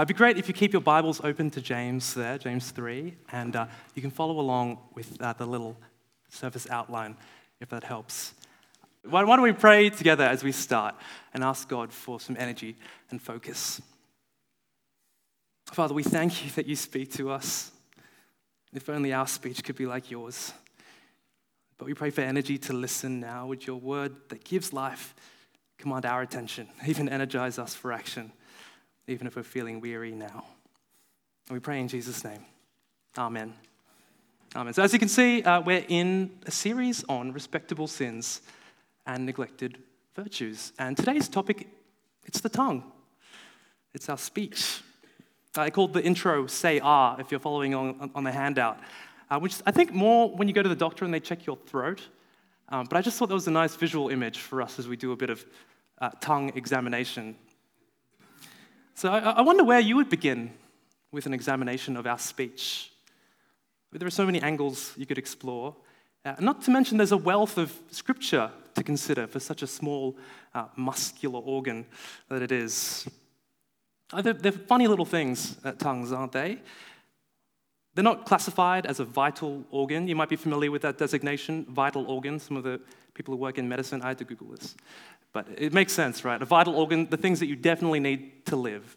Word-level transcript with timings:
It'd 0.00 0.08
be 0.08 0.14
great 0.14 0.38
if 0.38 0.48
you 0.48 0.54
keep 0.54 0.72
your 0.72 0.80
Bibles 0.80 1.20
open 1.22 1.50
to 1.50 1.60
James 1.60 2.14
there, 2.14 2.38
James 2.38 2.70
3, 2.70 3.14
and 3.32 3.54
uh, 3.54 3.66
you 3.94 4.00
can 4.00 4.10
follow 4.10 4.40
along 4.40 4.78
with 4.94 5.20
uh, 5.20 5.34
the 5.34 5.44
little 5.44 5.76
service 6.30 6.66
outline 6.70 7.18
if 7.60 7.68
that 7.68 7.84
helps. 7.84 8.32
Why, 9.04 9.20
don't 9.20 9.42
we 9.42 9.52
pray 9.52 9.90
together 9.90 10.24
as 10.24 10.42
we 10.42 10.52
start 10.52 10.94
and 11.34 11.44
ask 11.44 11.68
God 11.68 11.92
for 11.92 12.18
some 12.18 12.34
energy 12.38 12.78
and 13.10 13.20
focus? 13.20 13.82
Father, 15.70 15.92
we 15.92 16.02
thank 16.02 16.46
you 16.46 16.50
that 16.52 16.64
you 16.64 16.76
speak 16.76 17.12
to 17.16 17.30
us. 17.30 17.70
If 18.72 18.88
only 18.88 19.12
our 19.12 19.26
speech 19.26 19.62
could 19.62 19.76
be 19.76 19.84
like 19.84 20.10
yours. 20.10 20.54
But 21.76 21.84
we 21.84 21.92
pray 21.92 22.08
for 22.08 22.22
energy 22.22 22.56
to 22.56 22.72
listen 22.72 23.20
now. 23.20 23.48
Would 23.48 23.66
your 23.66 23.76
word 23.76 24.16
that 24.30 24.44
gives 24.44 24.72
life 24.72 25.14
command 25.76 26.06
our 26.06 26.22
attention, 26.22 26.68
even 26.86 27.06
energize 27.06 27.58
us 27.58 27.74
for 27.74 27.92
action? 27.92 28.32
Even 29.06 29.26
if 29.26 29.36
we're 29.36 29.42
feeling 29.42 29.80
weary 29.80 30.12
now. 30.12 30.44
And 31.48 31.56
we 31.56 31.60
pray 31.60 31.80
in 31.80 31.88
Jesus' 31.88 32.22
name. 32.24 32.44
Amen. 33.18 33.54
Amen. 34.54 34.72
So, 34.72 34.82
as 34.82 34.92
you 34.92 34.98
can 34.98 35.08
see, 35.08 35.42
uh, 35.42 35.60
we're 35.60 35.84
in 35.88 36.30
a 36.46 36.50
series 36.50 37.04
on 37.08 37.32
respectable 37.32 37.86
sins 37.86 38.42
and 39.06 39.26
neglected 39.26 39.78
virtues. 40.14 40.72
And 40.78 40.96
today's 40.96 41.28
topic, 41.28 41.68
it's 42.24 42.40
the 42.40 42.48
tongue. 42.48 42.84
It's 43.94 44.08
our 44.08 44.18
speech. 44.18 44.82
I 45.56 45.70
called 45.70 45.92
the 45.92 46.02
intro 46.02 46.46
"Say 46.46 46.80
Ah" 46.80 47.16
if 47.18 47.30
you're 47.30 47.40
following 47.40 47.74
on, 47.74 48.10
on 48.14 48.22
the 48.22 48.30
handout, 48.32 48.78
uh, 49.30 49.38
which 49.38 49.56
I 49.66 49.72
think 49.72 49.92
more 49.92 50.30
when 50.30 50.46
you 50.46 50.54
go 50.54 50.62
to 50.62 50.68
the 50.68 50.76
doctor 50.76 51.04
and 51.04 51.12
they 51.12 51.20
check 51.20 51.46
your 51.46 51.56
throat. 51.56 52.00
Um, 52.68 52.86
but 52.88 52.96
I 52.96 53.02
just 53.02 53.18
thought 53.18 53.28
that 53.28 53.34
was 53.34 53.48
a 53.48 53.52
nice 53.52 53.74
visual 53.74 54.08
image 54.08 54.38
for 54.38 54.62
us 54.62 54.78
as 54.78 54.86
we 54.86 54.96
do 54.96 55.10
a 55.10 55.16
bit 55.16 55.30
of 55.30 55.44
uh, 56.00 56.10
tongue 56.20 56.52
examination 56.54 57.36
so 59.00 59.10
I, 59.10 59.40
wonder 59.40 59.64
where 59.64 59.80
you 59.80 59.96
would 59.96 60.10
begin 60.10 60.50
with 61.10 61.24
an 61.24 61.32
examination 61.32 61.96
of 61.96 62.06
our 62.06 62.18
speech. 62.18 62.92
There 63.92 64.06
are 64.06 64.10
so 64.10 64.26
many 64.26 64.42
angles 64.42 64.92
you 64.94 65.06
could 65.06 65.16
explore. 65.16 65.74
Uh, 66.22 66.34
not 66.38 66.60
to 66.64 66.70
mention, 66.70 66.98
there's 66.98 67.10
a 67.10 67.16
wealth 67.16 67.56
of 67.56 67.72
scripture 67.90 68.50
to 68.74 68.84
consider 68.84 69.26
for 69.26 69.40
such 69.40 69.62
a 69.62 69.66
small, 69.66 70.18
uh, 70.54 70.66
muscular 70.76 71.40
organ 71.40 71.86
that 72.28 72.42
it 72.42 72.52
is. 72.52 73.08
Uh, 74.12 74.20
they're, 74.20 74.34
they're 74.34 74.52
funny 74.52 74.86
little 74.86 75.06
things, 75.06 75.56
uh, 75.64 75.72
tongues, 75.72 76.12
aren't 76.12 76.32
they? 76.32 76.58
They're 77.94 78.04
not 78.04 78.26
classified 78.26 78.84
as 78.84 79.00
a 79.00 79.04
vital 79.06 79.64
organ. 79.70 80.08
You 80.08 80.16
might 80.16 80.28
be 80.28 80.36
familiar 80.36 80.70
with 80.70 80.82
that 80.82 80.98
designation, 80.98 81.64
vital 81.70 82.04
organ. 82.04 82.38
Some 82.38 82.58
of 82.58 82.64
the 82.64 82.78
people 83.14 83.32
who 83.32 83.40
work 83.40 83.56
in 83.56 83.66
medicine, 83.66 84.02
I 84.02 84.08
had 84.08 84.18
to 84.18 84.24
Google 84.24 84.48
this. 84.48 84.76
But 85.32 85.46
it 85.56 85.72
makes 85.72 85.92
sense, 85.92 86.24
right? 86.24 86.40
A 86.40 86.44
vital 86.44 86.74
organ, 86.74 87.08
the 87.08 87.16
things 87.16 87.40
that 87.40 87.46
you 87.46 87.56
definitely 87.56 88.00
need 88.00 88.46
to 88.46 88.56
live, 88.56 88.96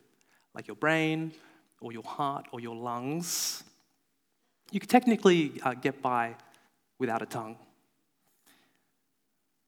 like 0.56 0.68
your 0.68 0.76
brain 0.76 1.32
or 1.80 1.92
your 1.92 2.04
heart 2.04 2.48
or 2.52 2.60
your 2.60 2.76
lungs. 2.76 3.64
You 4.72 4.80
could 4.80 4.90
technically 4.90 5.60
uh, 5.62 5.74
get 5.74 6.02
by 6.02 6.36
without 6.98 7.22
a 7.22 7.26
tongue. 7.26 7.58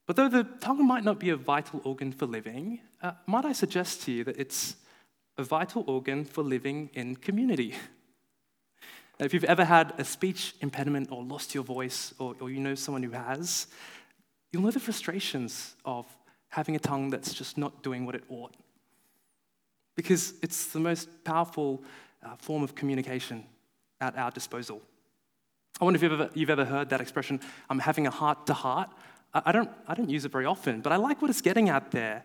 But 0.07 0.15
though 0.15 0.29
the 0.29 0.43
tongue 0.43 0.85
might 0.87 1.03
not 1.03 1.19
be 1.19 1.29
a 1.29 1.35
vital 1.35 1.81
organ 1.83 2.11
for 2.11 2.25
living, 2.25 2.79
uh, 3.01 3.13
might 3.25 3.45
I 3.45 3.53
suggest 3.53 4.03
to 4.03 4.11
you 4.11 4.23
that 4.23 4.37
it's 4.37 4.75
a 5.37 5.43
vital 5.43 5.83
organ 5.87 6.25
for 6.25 6.43
living 6.43 6.89
in 6.93 7.15
community? 7.15 7.75
If 9.19 9.33
you've 9.33 9.45
ever 9.45 9.63
had 9.63 9.93
a 9.97 10.03
speech 10.03 10.55
impediment 10.61 11.09
or 11.11 11.23
lost 11.23 11.55
your 11.55 11.63
voice, 11.63 12.13
or, 12.19 12.35
or 12.39 12.49
you 12.49 12.59
know 12.59 12.75
someone 12.75 13.01
who 13.01 13.11
has, 13.11 13.67
you'll 14.51 14.61
know 14.61 14.71
the 14.71 14.79
frustrations 14.79 15.75
of 15.85 16.05
having 16.55 16.73
a 16.73 16.79
tongue 16.79 17.09
that's 17.09 17.33
just 17.33 17.57
not 17.57 17.83
doing 17.83 18.05
what 18.05 18.15
it 18.15 18.23
ought. 18.29 18.55
Because 19.93 20.33
it's 20.41 20.67
the 20.67 20.79
most 20.79 21.09
powerful 21.25 21.83
uh, 22.23 22.37
form 22.37 22.63
of 22.63 22.75
communication 22.75 23.43
at 23.99 24.17
our 24.17 24.31
disposal. 24.31 24.81
I 25.81 25.83
wonder 25.83 25.97
if 25.97 26.03
you've 26.03 26.13
ever, 26.13 26.29
you've 26.33 26.49
ever 26.49 26.63
heard 26.63 26.89
that 26.91 27.01
expression, 27.01 27.41
I'm 27.69 27.79
having 27.79 28.07
a 28.07 28.09
heart 28.09 28.47
to 28.47 28.53
heart. 28.53 28.89
I 29.33 29.51
don't, 29.51 29.69
I 29.85 29.95
don't 29.95 30.09
use 30.09 30.23
it 30.23 30.31
very 30.31 30.45
often, 30.45 30.79
but 30.79 30.93
I 30.93 30.95
like 30.95 31.21
what 31.21 31.29
it's 31.29 31.41
getting 31.41 31.67
at 31.67 31.91
there. 31.91 32.23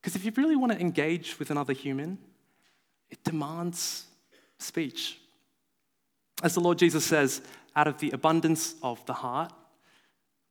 Because 0.00 0.16
if 0.16 0.24
you 0.24 0.32
really 0.36 0.56
want 0.56 0.72
to 0.72 0.80
engage 0.80 1.38
with 1.38 1.52
another 1.52 1.72
human, 1.72 2.18
it 3.10 3.22
demands 3.22 4.06
speech. 4.58 5.20
As 6.42 6.54
the 6.54 6.60
Lord 6.60 6.78
Jesus 6.78 7.04
says, 7.04 7.42
out 7.76 7.86
of 7.86 7.98
the 7.98 8.10
abundance 8.10 8.74
of 8.82 9.06
the 9.06 9.12
heart, 9.12 9.52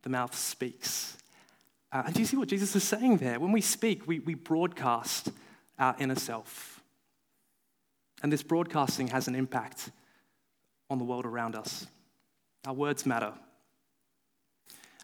the 0.04 0.10
mouth 0.10 0.34
speaks. 0.34 1.18
Uh, 1.92 2.04
and 2.06 2.14
do 2.14 2.22
you 2.22 2.26
see 2.26 2.38
what 2.38 2.48
Jesus 2.48 2.76
is 2.76 2.84
saying 2.84 3.18
there? 3.18 3.40
When 3.40 3.52
we 3.52 3.62
speak, 3.62 4.08
we, 4.08 4.20
we 4.20 4.34
broadcast 4.34 5.30
our 5.78 5.96
inner 6.00 6.16
self. 6.16 6.82
And 8.24 8.32
this 8.32 8.44
broadcasting 8.44 9.08
has 9.08 9.28
an 9.28 9.36
impact 9.36 9.92
on 10.90 10.98
the 11.00 11.04
world 11.04 11.26
around 11.26 11.56
us. 11.56 11.88
Our 12.66 12.74
words 12.74 13.06
matter. 13.06 13.34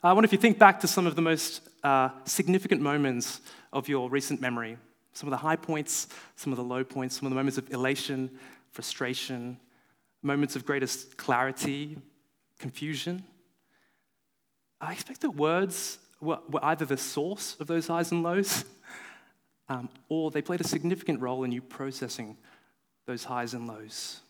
I 0.03 0.13
wonder 0.13 0.25
if 0.25 0.31
you 0.31 0.37
think 0.37 0.59
back 0.59 0.79
to 0.81 0.87
some 0.87 1.07
of 1.07 1.15
the 1.15 1.21
most 1.21 1.61
uh, 1.83 2.09
significant 2.25 2.81
moments 2.81 3.41
of 3.73 3.89
your 3.89 4.09
recent 4.09 4.39
memory, 4.39 4.77
some 5.13 5.27
of 5.27 5.31
the 5.31 5.37
high 5.37 5.55
points, 5.55 6.07
some 6.35 6.53
of 6.53 6.57
the 6.57 6.63
low 6.63 6.83
points, 6.83 7.17
some 7.17 7.25
of 7.25 7.31
the 7.31 7.35
moments 7.35 7.57
of 7.57 7.73
elation, 7.73 8.29
frustration, 8.71 9.57
moments 10.21 10.55
of 10.55 10.65
greatest 10.65 11.17
clarity, 11.17 11.97
confusion. 12.59 13.23
I 14.79 14.93
expect 14.93 15.21
that 15.21 15.31
words 15.31 15.97
were, 16.21 16.39
were 16.49 16.63
either 16.65 16.85
the 16.85 16.97
source 16.97 17.55
of 17.59 17.67
those 17.67 17.87
highs 17.87 18.11
and 18.11 18.23
lows, 18.23 18.65
um, 19.69 19.89
or 20.09 20.31
they 20.31 20.41
played 20.41 20.61
a 20.61 20.67
significant 20.67 21.21
role 21.21 21.43
in 21.43 21.51
you 21.51 21.61
processing 21.61 22.37
those 23.05 23.23
highs 23.23 23.53
and 23.53 23.67
lows. 23.67 24.21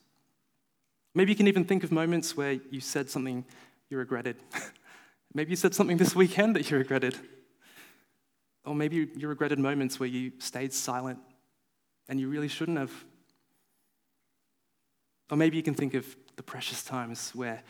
Maybe 1.15 1.31
you 1.31 1.35
can 1.35 1.47
even 1.47 1.65
think 1.65 1.83
of 1.83 1.91
moments 1.91 2.37
where 2.37 2.53
you 2.69 2.79
said 2.79 3.09
something 3.09 3.43
you 3.89 3.97
regretted. 3.97 4.37
maybe 5.33 5.49
you 5.49 5.55
said 5.55 5.73
something 5.73 5.97
this 5.97 6.15
weekend 6.15 6.55
that 6.55 6.69
you 6.69 6.77
regretted. 6.77 7.15
Or 8.65 8.75
maybe 8.75 9.07
you 9.15 9.27
regretted 9.27 9.59
moments 9.59 9.99
where 9.99 10.09
you 10.09 10.33
stayed 10.39 10.73
silent 10.73 11.19
and 12.09 12.19
you 12.19 12.27
really 12.27 12.49
shouldn't 12.49 12.77
have. 12.77 12.91
Or 15.31 15.37
maybe 15.37 15.57
you 15.57 15.63
can 15.63 15.73
think 15.73 15.93
of 15.93 16.05
the 16.35 16.43
precious 16.43 16.83
times 16.83 17.31
where 17.33 17.63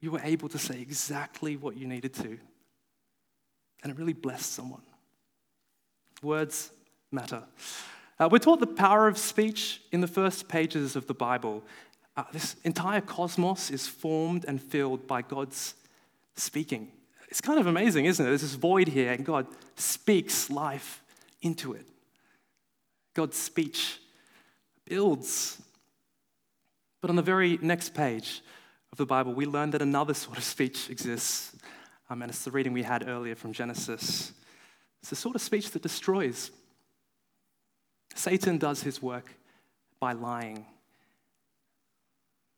you 0.00 0.10
were 0.10 0.20
able 0.22 0.48
to 0.48 0.58
say 0.58 0.80
exactly 0.80 1.56
what 1.56 1.76
you 1.76 1.86
needed 1.86 2.14
to 2.14 2.38
and 3.84 3.92
it 3.92 3.98
really 3.98 4.14
blessed 4.14 4.50
someone. 4.50 4.82
Words 6.22 6.72
matter. 7.12 7.44
Uh, 8.18 8.28
we're 8.32 8.38
taught 8.38 8.60
the 8.60 8.66
power 8.66 9.06
of 9.06 9.18
speech 9.18 9.82
in 9.92 10.00
the 10.00 10.08
first 10.08 10.48
pages 10.48 10.96
of 10.96 11.06
the 11.06 11.14
Bible. 11.14 11.62
Uh, 12.16 12.24
this 12.32 12.56
entire 12.64 13.00
cosmos 13.00 13.70
is 13.70 13.86
formed 13.86 14.44
and 14.48 14.62
filled 14.62 15.06
by 15.06 15.20
God's 15.20 15.74
speaking. 16.34 16.90
It's 17.28 17.40
kind 17.40 17.58
of 17.58 17.66
amazing, 17.66 18.06
isn't 18.06 18.24
it? 18.24 18.28
There's 18.28 18.42
this 18.42 18.54
void 18.54 18.88
here, 18.88 19.12
and 19.12 19.24
God 19.24 19.46
speaks 19.76 20.48
life 20.48 21.02
into 21.42 21.74
it. 21.74 21.86
God's 23.12 23.36
speech 23.36 23.98
builds. 24.86 25.60
But 27.00 27.10
on 27.10 27.16
the 27.16 27.22
very 27.22 27.58
next 27.60 27.92
page 27.92 28.40
of 28.92 28.98
the 28.98 29.06
Bible, 29.06 29.34
we 29.34 29.46
learn 29.46 29.70
that 29.72 29.82
another 29.82 30.14
sort 30.14 30.38
of 30.38 30.44
speech 30.44 30.88
exists. 30.88 31.56
Um, 32.10 32.22
and 32.22 32.30
it's 32.30 32.44
the 32.44 32.50
reading 32.50 32.72
we 32.72 32.82
had 32.82 33.08
earlier 33.08 33.34
from 33.34 33.52
Genesis. 33.52 34.32
It's 35.00 35.10
the 35.10 35.16
sort 35.16 35.34
of 35.34 35.42
speech 35.42 35.70
that 35.70 35.82
destroys. 35.82 36.50
Satan 38.14 38.58
does 38.58 38.82
his 38.82 39.02
work 39.02 39.30
by 39.98 40.12
lying. 40.12 40.66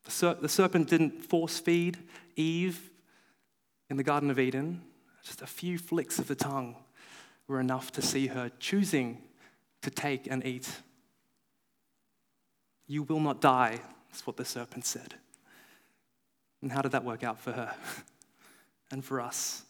The, 0.04 0.36
the 0.40 0.48
serpent 0.48 0.88
didn't 0.88 1.24
force 1.24 1.58
feed 1.58 1.98
Eve 2.36 2.90
in 3.88 3.96
the 3.96 4.04
Garden 4.04 4.30
of 4.30 4.38
Eden. 4.38 4.82
Just 5.24 5.42
a 5.42 5.46
few 5.46 5.78
flicks 5.78 6.18
of 6.18 6.28
the 6.28 6.34
tongue 6.34 6.76
were 7.48 7.60
enough 7.60 7.92
to 7.92 8.02
see 8.02 8.28
her 8.28 8.50
choosing 8.58 9.22
to 9.82 9.90
take 9.90 10.26
and 10.30 10.44
eat. 10.44 10.68
You 12.87 13.02
will 13.02 13.20
not 13.20 13.40
die, 13.40 13.81
is 14.14 14.26
what 14.26 14.37
the 14.37 14.44
serpent 14.44 14.84
said. 14.84 15.14
And 16.62 16.72
how 16.72 16.82
did 16.82 16.92
that 16.92 17.04
work 17.04 17.25
out 17.25 17.40
for 17.40 17.52
her? 17.52 17.75
and 18.91 19.05
for 19.05 19.21
us. 19.21 19.62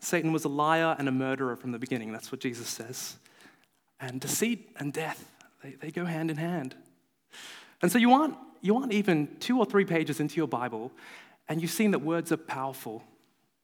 Satan 0.00 0.32
was 0.32 0.44
a 0.44 0.48
liar 0.48 0.96
and 0.98 1.08
a 1.08 1.12
murderer 1.12 1.56
from 1.56 1.72
the 1.72 1.78
beginning. 1.78 2.12
That's 2.12 2.32
what 2.32 2.40
Jesus 2.40 2.68
says. 2.68 3.16
And 4.00 4.20
deceit 4.20 4.70
and 4.76 4.92
death, 4.92 5.30
they, 5.62 5.72
they 5.72 5.90
go 5.90 6.04
hand 6.04 6.30
in 6.30 6.38
hand. 6.38 6.74
And 7.82 7.92
so 7.92 7.98
you 7.98 8.12
aren't, 8.12 8.36
you 8.60 8.76
aren't 8.76 8.92
even 8.92 9.36
two 9.40 9.58
or 9.58 9.66
three 9.66 9.84
pages 9.84 10.20
into 10.20 10.36
your 10.36 10.48
Bible, 10.48 10.90
and 11.48 11.60
you've 11.60 11.70
seen 11.70 11.90
that 11.90 11.98
words 11.98 12.32
are 12.32 12.36
powerful, 12.38 13.02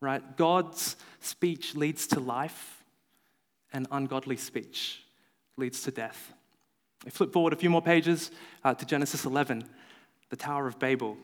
right? 0.00 0.36
God's 0.36 0.96
speech 1.20 1.74
leads 1.74 2.06
to 2.08 2.20
life, 2.20 2.84
and 3.72 3.86
ungodly 3.90 4.36
speech 4.36 5.02
leads 5.56 5.82
to 5.82 5.90
death. 5.90 6.32
I 7.06 7.10
flip 7.10 7.32
forward 7.32 7.52
a 7.52 7.56
few 7.56 7.70
more 7.70 7.82
pages 7.82 8.30
uh, 8.64 8.74
to 8.74 8.86
Genesis 8.86 9.24
11, 9.24 9.64
the 10.30 10.36
Tower 10.36 10.66
of 10.66 10.78
Babel. 10.78 11.16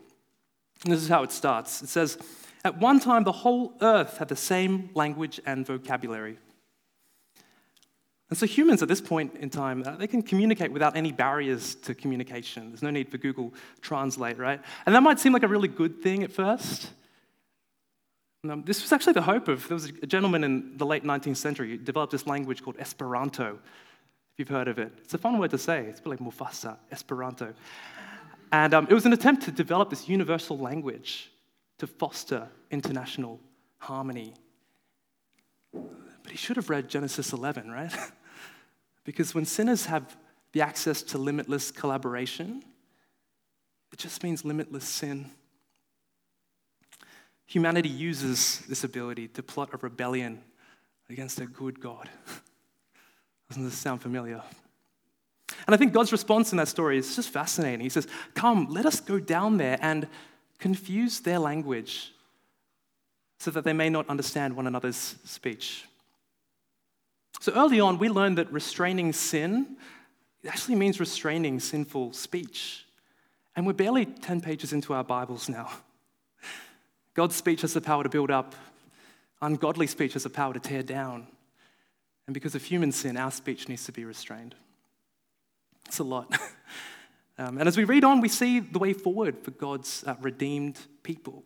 And 0.85 0.93
this 0.93 1.03
is 1.03 1.09
how 1.09 1.23
it 1.23 1.33
starts. 1.33 1.83
It 1.83 1.89
says, 1.89 2.19
at 2.65 2.79
one 2.79 3.01
time, 3.01 3.25
the 3.25 3.33
whole 3.33 3.75
earth 3.81 4.19
had 4.19 4.29
the 4.29 4.37
same 4.37 4.91
language 4.95 5.41
and 5.45 5.67
vocabulary. 5.67 6.39
And 8.31 8.39
so 8.39 8.47
humans 8.47 8.83
at 8.83 8.89
this 8.89 9.01
point 9.01 9.35
in 9.41 9.51
time, 9.51 9.83
uh, 9.85 9.97
they 9.97 10.07
can 10.07 10.23
communicate 10.23 10.73
without 10.73 10.97
any 10.97 11.13
barriers 11.13 11.75
to 11.75 11.95
communication. 11.95 12.71
There's 12.71 12.83
no 12.83 12.91
need 12.91 13.11
for 13.11 13.19
Google 13.19 13.53
Translate, 13.83 14.39
right? 14.39 14.61
And 14.87 14.95
that 14.95 15.03
might 15.03 15.19
seem 15.19 15.33
like 15.33 15.43
a 15.43 15.49
really 15.49 15.69
good 15.69 16.03
thing 16.03 16.23
at 16.23 16.33
first. 16.33 16.93
Um, 18.49 18.63
this 18.65 18.81
was 18.81 18.91
actually 18.91 19.13
the 19.13 19.23
hope 19.23 19.49
of, 19.49 19.69
there 19.69 19.75
was 19.75 19.87
a 19.87 20.07
gentleman 20.07 20.45
in 20.45 20.79
the 20.79 20.87
late 20.87 21.05
19th 21.05 21.37
century 21.37 21.71
who 21.71 21.77
developed 21.77 22.13
this 22.13 22.27
language 22.27 22.63
called 22.63 22.77
Esperanto, 22.79 23.59
if 24.33 24.39
you've 24.39 24.49
heard 24.49 24.69
of 24.69 24.79
it. 24.79 24.93
It's 25.03 25.15
a 25.15 25.19
fun 25.19 25.39
word 25.39 25.51
to 25.51 25.59
say. 25.59 25.85
It's 25.87 26.01
a 26.01 26.03
bit 26.03 26.09
like 26.09 26.21
Mufasa, 26.21 26.77
Esperanto. 26.91 27.53
And 28.51 28.73
um, 28.73 28.87
it 28.89 28.95
was 28.95 29.05
an 29.05 29.13
attempt 29.13 29.43
to 29.43 29.51
develop 29.51 29.91
this 29.91 30.09
universal 30.09 30.59
language 30.59 31.32
to 31.83 31.89
foster 31.89 32.49
international 32.71 33.41
harmony. 33.79 34.33
But 35.73 36.31
he 36.31 36.37
should 36.37 36.55
have 36.55 36.71
read 36.71 36.89
Genesis 36.89 37.33
11, 37.33 37.71
right? 37.71 37.93
Because 39.05 39.35
when 39.35 39.45
sinners 39.45 39.87
have 39.87 40.17
the 40.53 40.61
access 40.61 41.03
to 41.03 41.19
limitless 41.19 41.73
collaboration, 41.73 42.63
it 43.93 43.99
just 43.99 44.23
means 44.23 44.45
limitless 44.45 44.85
sin. 44.85 45.29
Humanity 47.47 47.89
uses 47.89 48.61
this 48.69 48.85
ability 48.85 49.27
to 49.27 49.43
plot 49.43 49.71
a 49.73 49.77
rebellion 49.79 50.41
against 51.11 51.41
a 51.41 51.47
good 51.47 51.81
God. 51.81 52.09
Doesn't 53.49 53.65
this 53.65 53.75
sound 53.75 54.03
familiar? 54.03 54.41
And 55.67 55.75
I 55.75 55.77
think 55.77 55.93
God's 55.93 56.13
response 56.13 56.53
in 56.53 56.59
that 56.59 56.69
story 56.69 56.97
is 56.97 57.17
just 57.17 57.31
fascinating. 57.31 57.81
He 57.81 57.89
says, 57.89 58.07
Come, 58.35 58.69
let 58.71 58.87
us 58.87 59.01
go 59.01 59.19
down 59.19 59.57
there 59.57 59.79
and 59.83 60.07
confuse 60.63 61.19
their 61.19 61.41
language 61.41 62.13
so 63.41 63.51
that 63.51 63.65
they 63.65 63.73
may 63.73 63.91
not 63.91 64.09
understand 64.09 64.55
one 64.55 64.69
another's 64.69 65.17
speech. 65.25 65.85
So 67.41 67.53
early 67.57 67.81
on, 67.81 67.99
we 67.99 68.09
learned 68.09 68.39
that 68.39 68.53
restraining 68.53 69.13
sin 69.13 69.77
actually 70.47 70.77
means 70.77 71.01
restraining 71.01 71.59
sinful 71.59 72.13
speech. 72.13 72.85
And 73.57 73.67
we're 73.67 73.73
barely 73.73 74.07
10 74.07 74.41
pages 74.41 74.73
into 74.73 74.95
our 74.95 75.03
Bibles 75.03 75.49
now. 75.49 75.69
God's 77.15 77.35
speech 77.35 77.63
has 77.63 77.75
the 77.75 77.81
power 77.81 78.05
to 78.05 78.09
build 78.09 78.31
up, 78.31 78.55
ungodly 79.41 79.89
speech 79.89 80.13
has 80.13 80.23
the 80.23 80.31
power 80.31 80.55
to 80.55 80.61
tear 80.61 80.85
down. 80.85 81.27
And 82.29 82.35
because 82.35 82.55
of 82.55 82.63
human 82.63 82.93
sin, 82.93 83.17
our 83.17 83.33
speech 83.33 83.69
needs 83.69 83.85
to 83.87 83.93
be 83.93 84.05
restrained. 84.05 84.55
It's 85.87 85.99
a 85.99 86.05
lot. 86.05 86.33
um, 87.39 87.59
and 87.59 87.67
as 87.67 87.77
we 87.77 87.85
read 87.85 88.05
on, 88.05 88.21
we 88.21 88.29
see 88.29 88.61
the 88.61 88.79
way 88.79 88.93
forward 88.93 89.39
for 89.43 89.53
God's 89.53 90.05
uh, 90.07 90.15
redeemed 90.21 90.79
people. 91.03 91.45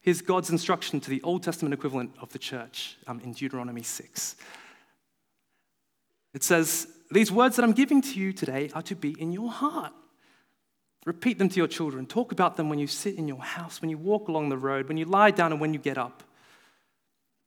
Here's 0.00 0.20
God's 0.20 0.50
instruction 0.50 1.00
to 1.00 1.10
the 1.10 1.22
Old 1.22 1.42
Testament 1.42 1.74
equivalent 1.74 2.12
of 2.20 2.32
the 2.32 2.38
church 2.38 2.96
um, 3.06 3.20
in 3.20 3.32
Deuteronomy 3.32 3.82
6. 3.82 4.36
It 6.34 6.42
says, 6.42 6.88
These 7.10 7.30
words 7.30 7.56
that 7.56 7.62
I'm 7.62 7.72
giving 7.72 8.00
to 8.02 8.18
you 8.18 8.32
today 8.32 8.70
are 8.74 8.82
to 8.82 8.94
be 8.94 9.10
in 9.20 9.32
your 9.32 9.50
heart. 9.50 9.92
Repeat 11.04 11.38
them 11.38 11.48
to 11.48 11.56
your 11.56 11.68
children. 11.68 12.06
Talk 12.06 12.32
about 12.32 12.56
them 12.56 12.68
when 12.68 12.78
you 12.78 12.86
sit 12.86 13.16
in 13.16 13.28
your 13.28 13.42
house, 13.42 13.80
when 13.80 13.90
you 13.90 13.98
walk 13.98 14.28
along 14.28 14.48
the 14.48 14.58
road, 14.58 14.88
when 14.88 14.96
you 14.96 15.04
lie 15.04 15.30
down, 15.30 15.52
and 15.52 15.60
when 15.60 15.72
you 15.72 15.78
get 15.78 15.98
up. 15.98 16.22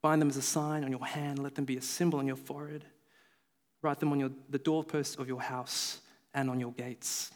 Bind 0.01 0.21
them 0.21 0.29
as 0.29 0.37
a 0.37 0.41
sign 0.41 0.83
on 0.83 0.91
your 0.91 1.05
hand. 1.05 1.39
Let 1.39 1.55
them 1.55 1.65
be 1.65 1.77
a 1.77 1.81
symbol 1.81 2.19
on 2.19 2.27
your 2.27 2.37
forehead. 2.37 2.85
Write 3.81 3.99
them 3.99 4.11
on 4.11 4.19
your, 4.19 4.31
the 4.49 4.57
doorposts 4.57 5.15
of 5.15 5.27
your 5.27 5.41
house 5.41 5.99
and 6.33 6.49
on 6.49 6.59
your 6.59 6.71
gates. 6.71 7.31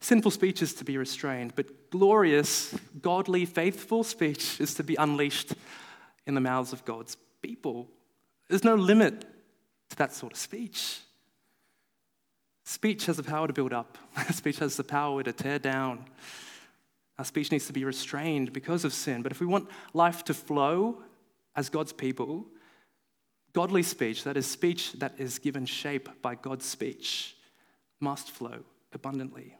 Sinful 0.00 0.30
speech 0.30 0.62
is 0.62 0.72
to 0.74 0.84
be 0.84 0.96
restrained, 0.96 1.54
but 1.54 1.90
glorious, 1.90 2.74
godly, 3.02 3.44
faithful 3.44 4.02
speech 4.02 4.60
is 4.60 4.74
to 4.74 4.82
be 4.82 4.96
unleashed 4.96 5.54
in 6.26 6.34
the 6.34 6.40
mouths 6.40 6.72
of 6.72 6.84
God's 6.84 7.16
people. 7.42 7.88
There's 8.48 8.64
no 8.64 8.76
limit 8.76 9.26
to 9.90 9.96
that 9.96 10.14
sort 10.14 10.32
of 10.32 10.38
speech. 10.38 11.00
Speech 12.64 13.06
has 13.06 13.16
the 13.16 13.22
power 13.22 13.46
to 13.46 13.52
build 13.52 13.72
up, 13.72 13.98
speech 14.32 14.58
has 14.58 14.76
the 14.76 14.84
power 14.84 15.22
to 15.22 15.32
tear 15.32 15.58
down. 15.58 16.06
Our 17.18 17.24
speech 17.24 17.52
needs 17.52 17.66
to 17.66 17.74
be 17.74 17.84
restrained 17.84 18.52
because 18.54 18.86
of 18.86 18.94
sin. 18.94 19.20
But 19.20 19.32
if 19.32 19.40
we 19.40 19.46
want 19.46 19.68
life 19.92 20.24
to 20.24 20.34
flow 20.34 21.02
as 21.54 21.68
God's 21.68 21.92
people, 21.92 22.46
godly 23.52 23.82
speech, 23.82 24.24
that 24.24 24.38
is, 24.38 24.46
speech 24.46 24.92
that 24.94 25.14
is 25.18 25.38
given 25.38 25.66
shape 25.66 26.08
by 26.22 26.34
God's 26.34 26.64
speech, 26.64 27.36
must 28.00 28.30
flow 28.30 28.60
abundantly. 28.94 29.56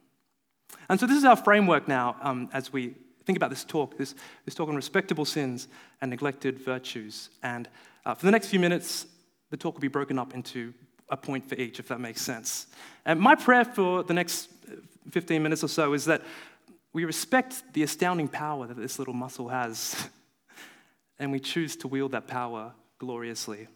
And 0.89 0.99
so, 0.99 1.07
this 1.07 1.17
is 1.17 1.25
our 1.25 1.37
framework 1.37 1.89
now 1.89 2.17
um, 2.23 2.49
as 2.53 2.73
we 2.73 2.95
think 3.25 3.37
about 3.37 3.51
this 3.51 3.65
talk 3.65 3.97
this, 3.97 4.15
this 4.45 4.55
talk 4.55 4.69
on 4.69 4.75
respectable 4.77 5.25
sins 5.25 5.69
and 6.01 6.11
neglected 6.11 6.59
virtues. 6.59 7.31
And 7.43 7.69
uh, 8.05 8.15
for 8.15 8.27
the 8.27 8.33
next 8.33 8.49
few 8.49 8.59
minutes, 8.59 9.07
the 9.51 9.57
talk 9.57 9.75
will 9.75 9.81
be 9.81 9.89
broken 9.89 10.19
up 10.19 10.35
into 10.35 10.73
a 11.09 11.17
point 11.17 11.49
for 11.49 11.55
each, 11.57 11.79
if 11.79 11.89
that 11.89 12.01
makes 12.01 12.23
sense. 12.23 12.67
And 13.05 13.21
my 13.21 13.35
prayer 13.35 13.65
for 13.65 14.03
the 14.03 14.15
next 14.15 14.49
15 15.11 15.43
minutes 15.43 15.65
or 15.65 15.69
so 15.69 15.93
is 15.93 16.05
that 16.07 16.23
we 16.93 17.05
respect 17.05 17.63
the 17.73 17.83
astounding 17.83 18.29
power 18.29 18.67
that 18.67 18.77
this 18.77 18.99
little 18.99 19.15
muscle 19.15 19.49
has, 19.49 20.09
and 21.19 21.31
we 21.31 21.41
choose 21.41 21.77
to 21.77 21.89
wield 21.89 22.13
that 22.13 22.27
power 22.27 22.73
gloriously. 22.99 23.69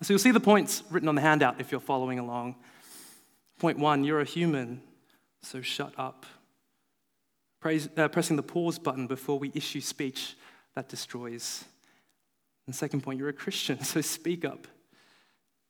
So 0.00 0.12
you'll 0.12 0.18
see 0.18 0.30
the 0.30 0.40
points 0.40 0.82
written 0.90 1.08
on 1.08 1.14
the 1.14 1.20
handout 1.20 1.60
if 1.60 1.70
you're 1.70 1.80
following 1.80 2.18
along. 2.18 2.56
Point 3.58 3.78
one, 3.78 4.04
you're 4.04 4.20
a 4.20 4.24
human, 4.24 4.80
so 5.42 5.60
shut 5.60 5.92
up. 5.98 6.26
Praise, 7.60 7.88
uh, 7.96 8.08
pressing 8.08 8.36
the 8.36 8.42
pause 8.42 8.78
button 8.78 9.06
before 9.06 9.38
we 9.38 9.52
issue 9.54 9.80
speech 9.80 10.34
that 10.74 10.88
destroys. 10.88 11.64
And 12.66 12.74
second 12.74 13.02
point, 13.02 13.18
you're 13.18 13.28
a 13.28 13.32
Christian, 13.32 13.82
so 13.84 14.00
speak 14.00 14.44
up. 14.44 14.66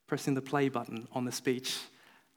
Pressing 0.07 0.35
the 0.35 0.43
play 0.43 0.69
button 0.69 1.09
on 1.13 1.25
the 1.25 1.33
speech, 1.33 1.79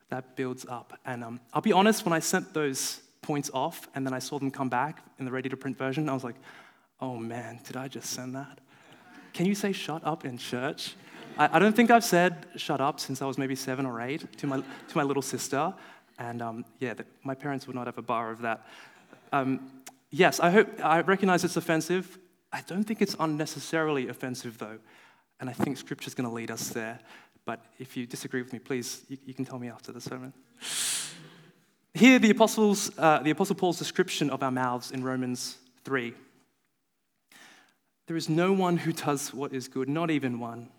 that 0.10 0.36
builds 0.36 0.66
up. 0.68 0.98
And 1.06 1.24
um, 1.24 1.40
I'll 1.54 1.62
be 1.62 1.74
honest, 1.74 2.06
when 2.06 2.14
I 2.14 2.20
sent 2.20 2.54
those 2.54 3.02
points 3.22 3.50
off 3.54 3.88
and 3.96 4.06
then 4.06 4.14
I 4.14 4.20
saw 4.20 4.40
them 4.40 4.52
come 4.52 4.70
back 4.70 5.04
in 5.20 5.26
the 5.26 5.32
ready 5.32 5.50
to 5.50 5.58
print 5.58 5.78
version, 5.78 6.08
I 6.10 6.14
was 6.14 6.24
like, 6.24 6.36
oh 7.02 7.18
man, 7.18 7.60
did 7.66 7.76
I 7.76 7.88
just 7.88 8.12
send 8.12 8.36
that? 8.36 8.60
Can 9.34 9.46
you 9.46 9.56
say 9.56 9.72
shut 9.72 10.06
up 10.06 10.24
in 10.24 10.38
church? 10.38 10.96
I, 11.38 11.58
I 11.58 11.60
don't 11.60 11.76
think 11.76 11.92
I've 11.92 12.04
said 12.04 12.46
shut 12.56 12.80
up 12.80 13.00
since 13.00 13.22
I 13.22 13.26
was 13.26 13.38
maybe 13.38 13.56
seven 13.56 13.86
or 13.86 14.02
eight 14.02 14.38
to 14.38 14.48
my, 14.48 14.58
to 14.58 14.98
my 14.98 15.04
little 15.04 15.22
sister. 15.22 15.74
And 16.18 16.42
um, 16.42 16.66
yeah, 16.80 16.94
the, 16.94 17.06
my 17.24 17.36
parents 17.36 17.68
would 17.68 17.76
not 17.76 17.88
have 17.88 17.98
a 17.98 18.02
bar 18.02 18.32
of 18.32 18.42
that. 18.42 18.66
Um, 19.32 19.72
yes, 20.10 20.40
I 20.40 20.50
hope 20.50 20.70
I 20.84 21.02
recognize 21.02 21.44
it's 21.44 21.58
offensive. 21.58 22.18
I 22.52 22.62
don't 22.68 22.84
think 22.84 23.02
it's 23.02 23.16
unnecessarily 23.20 24.08
offensive, 24.08 24.58
though, 24.58 24.80
and 25.40 25.50
I 25.50 25.54
think 25.54 25.78
Scripture's 25.78 26.14
going 26.14 26.30
to 26.30 26.34
lead 26.34 26.52
us 26.52 26.70
there. 26.70 27.00
But 27.46 27.64
if 27.80 27.96
you 27.96 28.06
disagree 28.06 28.42
with 28.42 28.54
me, 28.54 28.60
please, 28.60 29.04
you, 29.08 29.18
you 29.26 29.34
can 29.34 29.46
tell 29.46 29.60
me 29.60 29.70
after 29.70 29.92
the 29.92 30.02
sermon. 30.02 30.34
Here, 31.94 32.20
the, 32.20 32.32
apostles, 32.32 32.92
uh, 32.98 33.20
the 33.20 33.32
Apostle 33.32 33.56
Paul's 33.56 33.78
description 33.78 34.30
of 34.30 34.44
our 34.44 34.52
mouths 34.52 34.92
in 34.92 35.04
Romans 35.04 35.58
3. 35.86 36.14
There 38.08 38.18
is 38.18 38.28
no 38.30 38.52
one 38.52 38.78
who 38.78 38.92
does 38.92 39.34
what 39.34 39.54
is 39.54 39.68
good, 39.68 39.88
not 39.88 40.12
even 40.12 40.40
one. 40.40 40.70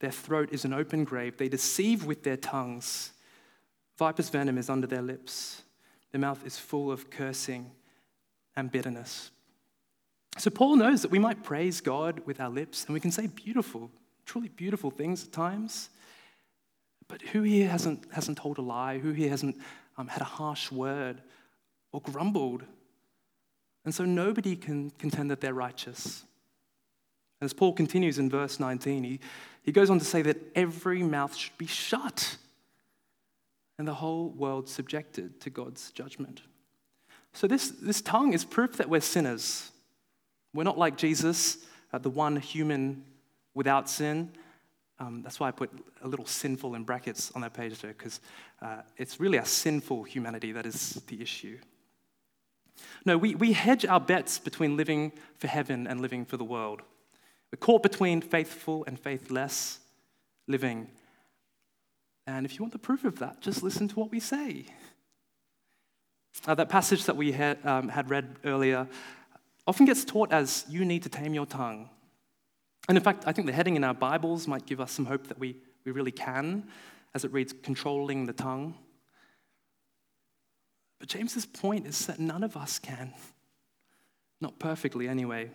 Their 0.00 0.10
throat 0.10 0.50
is 0.52 0.64
an 0.64 0.74
open 0.74 1.04
grave. 1.04 1.38
They 1.38 1.48
deceive 1.48 2.04
with 2.04 2.24
their 2.24 2.36
tongues. 2.36 3.12
Viper's 3.98 4.28
venom 4.28 4.58
is 4.58 4.68
under 4.68 4.86
their 4.86 5.02
lips. 5.02 5.62
Their 6.12 6.20
mouth 6.20 6.44
is 6.46 6.58
full 6.58 6.90
of 6.90 7.10
cursing 7.10 7.70
and 8.56 8.70
bitterness. 8.70 9.30
So 10.38 10.50
Paul 10.50 10.76
knows 10.76 11.02
that 11.02 11.10
we 11.10 11.18
might 11.18 11.42
praise 11.44 11.80
God 11.80 12.20
with 12.26 12.40
our 12.40 12.50
lips 12.50 12.84
and 12.84 12.94
we 12.94 13.00
can 13.00 13.12
say 13.12 13.28
beautiful, 13.28 13.90
truly 14.26 14.48
beautiful 14.48 14.90
things 14.90 15.24
at 15.24 15.32
times. 15.32 15.90
But 17.06 17.22
who 17.22 17.42
here 17.42 17.68
hasn't, 17.68 18.04
hasn't 18.12 18.38
told 18.38 18.58
a 18.58 18.62
lie? 18.62 18.98
Who 18.98 19.12
here 19.12 19.30
hasn't 19.30 19.56
um, 19.96 20.08
had 20.08 20.22
a 20.22 20.24
harsh 20.26 20.72
word 20.72 21.22
or 21.92 22.00
grumbled? 22.00 22.64
And 23.84 23.94
so 23.94 24.04
nobody 24.04 24.56
can 24.56 24.90
contend 24.90 25.30
that 25.30 25.40
they're 25.40 25.54
righteous. 25.54 26.24
As 27.40 27.52
Paul 27.52 27.74
continues 27.74 28.18
in 28.18 28.30
verse 28.30 28.58
19, 28.58 29.04
he, 29.04 29.20
he 29.62 29.72
goes 29.72 29.90
on 29.90 29.98
to 29.98 30.04
say 30.04 30.22
that 30.22 30.38
every 30.54 31.02
mouth 31.02 31.36
should 31.36 31.56
be 31.58 31.66
shut 31.66 32.38
and 33.78 33.88
the 33.88 33.94
whole 33.94 34.30
world 34.30 34.68
subjected 34.68 35.40
to 35.40 35.50
God's 35.50 35.90
judgment. 35.92 36.42
So, 37.32 37.46
this, 37.46 37.70
this 37.70 38.00
tongue 38.00 38.32
is 38.32 38.44
proof 38.44 38.76
that 38.76 38.88
we're 38.88 39.00
sinners. 39.00 39.70
We're 40.52 40.64
not 40.64 40.78
like 40.78 40.96
Jesus, 40.96 41.58
uh, 41.92 41.98
the 41.98 42.10
one 42.10 42.36
human 42.36 43.04
without 43.54 43.90
sin. 43.90 44.30
Um, 45.00 45.22
that's 45.22 45.40
why 45.40 45.48
I 45.48 45.50
put 45.50 45.70
a 46.02 46.08
little 46.08 46.26
sinful 46.26 46.76
in 46.76 46.84
brackets 46.84 47.32
on 47.34 47.40
that 47.40 47.52
page 47.52 47.80
there, 47.80 47.92
because 47.92 48.20
uh, 48.62 48.82
it's 48.96 49.18
really 49.18 49.38
our 49.38 49.44
sinful 49.44 50.04
humanity 50.04 50.52
that 50.52 50.66
is 50.66 51.02
the 51.08 51.20
issue. 51.20 51.58
No, 53.04 53.18
we, 53.18 53.34
we 53.34 53.52
hedge 53.52 53.84
our 53.84 54.00
bets 54.00 54.38
between 54.38 54.76
living 54.76 55.12
for 55.38 55.48
heaven 55.48 55.86
and 55.86 56.00
living 56.00 56.24
for 56.24 56.36
the 56.36 56.44
world. 56.44 56.82
We're 57.52 57.58
caught 57.58 57.82
between 57.82 58.20
faithful 58.20 58.84
and 58.86 58.98
faithless 58.98 59.80
living. 60.46 60.88
And 62.26 62.46
if 62.46 62.54
you 62.54 62.60
want 62.60 62.72
the 62.72 62.78
proof 62.78 63.04
of 63.04 63.18
that, 63.18 63.40
just 63.40 63.62
listen 63.62 63.88
to 63.88 63.98
what 63.98 64.10
we 64.10 64.20
say. 64.20 64.66
Uh, 66.46 66.54
that 66.54 66.68
passage 66.68 67.04
that 67.04 67.16
we 67.16 67.32
had, 67.32 67.64
um, 67.64 67.88
had 67.88 68.10
read 68.10 68.36
earlier 68.44 68.88
often 69.66 69.86
gets 69.86 70.04
taught 70.04 70.32
as 70.32 70.64
you 70.68 70.84
need 70.84 71.02
to 71.02 71.08
tame 71.08 71.34
your 71.34 71.46
tongue. 71.46 71.88
And 72.88 72.98
in 72.98 73.04
fact, 73.04 73.24
I 73.26 73.32
think 73.32 73.46
the 73.46 73.52
heading 73.52 73.76
in 73.76 73.84
our 73.84 73.94
Bibles 73.94 74.46
might 74.48 74.66
give 74.66 74.80
us 74.80 74.92
some 74.92 75.06
hope 75.06 75.28
that 75.28 75.38
we 75.38 75.56
we 75.84 75.92
really 75.92 76.12
can, 76.12 76.64
as 77.14 77.24
it 77.24 77.32
reads, 77.32 77.54
controlling 77.62 78.26
the 78.26 78.32
tongue. 78.32 78.74
But 80.98 81.08
James's 81.08 81.46
point 81.46 81.86
is 81.86 82.06
that 82.06 82.18
none 82.18 82.42
of 82.42 82.56
us 82.56 82.78
can. 82.78 83.12
Not 84.40 84.58
perfectly, 84.58 85.08
anyway. 85.08 85.50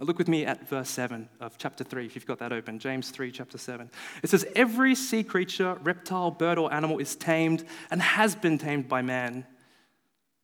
Look 0.00 0.18
with 0.18 0.28
me 0.28 0.46
at 0.46 0.68
verse 0.68 0.90
7 0.90 1.28
of 1.40 1.58
chapter 1.58 1.82
3, 1.82 2.06
if 2.06 2.14
you've 2.14 2.26
got 2.26 2.38
that 2.38 2.52
open. 2.52 2.78
James 2.78 3.10
3, 3.10 3.32
chapter 3.32 3.58
7. 3.58 3.90
It 4.22 4.30
says, 4.30 4.46
Every 4.54 4.94
sea 4.94 5.24
creature, 5.24 5.76
reptile, 5.82 6.30
bird, 6.30 6.56
or 6.56 6.72
animal 6.72 6.98
is 6.98 7.16
tamed 7.16 7.64
and 7.90 8.00
has 8.00 8.36
been 8.36 8.58
tamed 8.58 8.88
by 8.88 9.02
man, 9.02 9.44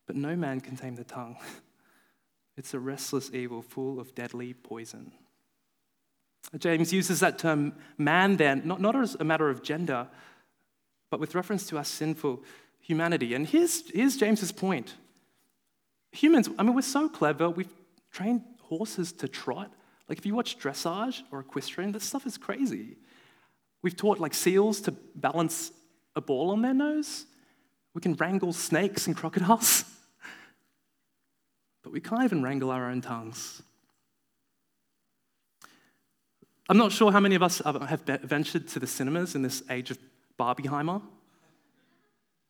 but 0.07 0.17
no 0.17 0.35
man 0.35 0.59
can 0.59 0.75
tame 0.75 0.95
the 0.95 1.03
tongue. 1.03 1.37
It's 2.57 2.73
a 2.73 2.79
restless 2.79 3.31
evil 3.33 3.61
full 3.61 3.99
of 3.99 4.15
deadly 4.15 4.53
poison. 4.53 5.11
James 6.57 6.93
uses 6.93 7.19
that 7.19 7.37
term 7.37 7.73
man 7.97 8.37
then, 8.37 8.61
not, 8.63 8.79
not 8.79 8.95
as 8.95 9.15
a 9.19 9.25
matter 9.25 9.49
of 9.49 9.61
gender, 9.61 10.07
but 11.09 11.19
with 11.19 11.35
reference 11.35 11.67
to 11.67 11.77
our 11.77 11.83
sinful 11.83 12.43
humanity. 12.79 13.33
And 13.33 13.45
here's, 13.47 13.89
here's 13.91 14.15
James's 14.15 14.51
point. 14.51 14.93
Humans, 16.13 16.49
I 16.57 16.63
mean, 16.63 16.75
we're 16.75 16.81
so 16.81 17.09
clever, 17.09 17.49
we've 17.49 17.73
trained 18.11 18.43
horses 18.69 19.11
to 19.13 19.27
trot. 19.27 19.71
Like 20.07 20.17
if 20.17 20.25
you 20.25 20.35
watch 20.35 20.59
dressage 20.59 21.21
or 21.31 21.39
equestrian, 21.39 21.91
this 21.91 22.03
stuff 22.03 22.25
is 22.25 22.37
crazy. 22.37 22.97
We've 23.81 23.95
taught 23.95 24.19
like 24.19 24.33
seals 24.33 24.81
to 24.81 24.91
balance 25.15 25.71
a 26.15 26.21
ball 26.21 26.51
on 26.51 26.61
their 26.61 26.73
nose. 26.73 27.25
We 27.93 28.01
can 28.01 28.13
wrangle 28.13 28.53
snakes 28.53 29.07
and 29.07 29.15
crocodiles. 29.15 29.83
But 31.83 31.93
we 31.93 32.01
can't 32.01 32.23
even 32.23 32.41
wrangle 32.41 32.71
our 32.71 32.89
own 32.89 33.01
tongues. 33.01 33.61
I'm 36.67 36.77
not 36.77 36.91
sure 36.91 37.11
how 37.11 37.19
many 37.19 37.35
of 37.35 37.43
us 37.43 37.61
have 37.63 38.01
ventured 38.23 38.67
to 38.69 38.79
the 38.79 38.87
cinemas 38.87 39.35
in 39.35 39.43
this 39.43 39.61
age 39.69 39.91
of 39.91 39.99
Barbieheimer. 40.39 40.99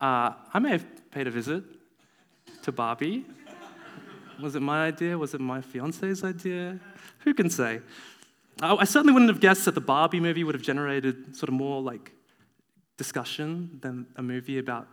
Uh, 0.00 0.32
I 0.54 0.58
may 0.58 0.70
have 0.70 1.10
paid 1.10 1.26
a 1.26 1.30
visit 1.30 1.64
to 2.62 2.72
Barbie. 2.72 3.26
Was 4.40 4.54
it 4.54 4.62
my 4.62 4.86
idea? 4.86 5.16
Was 5.16 5.34
it 5.34 5.40
my 5.40 5.60
fiance's 5.60 6.22
idea? 6.22 6.78
Who 7.20 7.34
can 7.34 7.48
say? 7.50 7.80
I 8.60 8.84
certainly 8.84 9.12
wouldn't 9.12 9.30
have 9.30 9.40
guessed 9.40 9.66
that 9.66 9.74
the 9.74 9.80
Barbie 9.80 10.20
movie 10.20 10.44
would 10.44 10.54
have 10.54 10.62
generated 10.62 11.36
sort 11.36 11.48
of 11.48 11.54
more 11.54 11.82
like 11.82 12.12
discussion 12.96 13.78
than 13.82 14.06
a 14.16 14.22
movie 14.22 14.58
about 14.58 14.88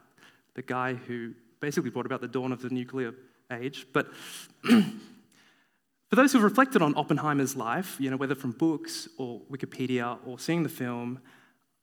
the 0.55 0.61
guy 0.61 0.93
who 0.93 1.33
basically 1.59 1.89
brought 1.89 2.05
about 2.05 2.21
the 2.21 2.27
dawn 2.27 2.51
of 2.51 2.61
the 2.61 2.69
nuclear 2.69 3.13
age. 3.51 3.87
But 3.93 4.07
for 4.63 6.15
those 6.15 6.33
who've 6.33 6.43
reflected 6.43 6.81
on 6.81 6.95
Oppenheimer's 6.97 7.55
life, 7.55 7.95
you 7.99 8.09
know, 8.09 8.17
whether 8.17 8.35
from 8.35 8.51
books 8.51 9.07
or 9.17 9.41
Wikipedia 9.51 10.17
or 10.25 10.39
seeing 10.39 10.63
the 10.63 10.69
film, 10.69 11.19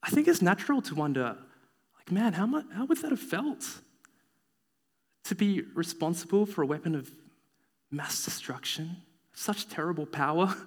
I 0.02 0.10
think 0.10 0.28
it's 0.28 0.42
natural 0.42 0.82
to 0.82 0.94
wonder, 0.94 1.36
like, 1.96 2.12
man, 2.12 2.34
how, 2.34 2.46
much, 2.46 2.66
how 2.74 2.84
would 2.84 2.98
that 2.98 3.10
have 3.10 3.20
felt? 3.20 3.80
To 5.24 5.34
be 5.34 5.62
responsible 5.74 6.44
for 6.44 6.62
a 6.62 6.66
weapon 6.66 6.94
of 6.94 7.10
mass 7.90 8.24
destruction, 8.24 8.96
such 9.32 9.68
terrible 9.68 10.06
power. 10.06 10.54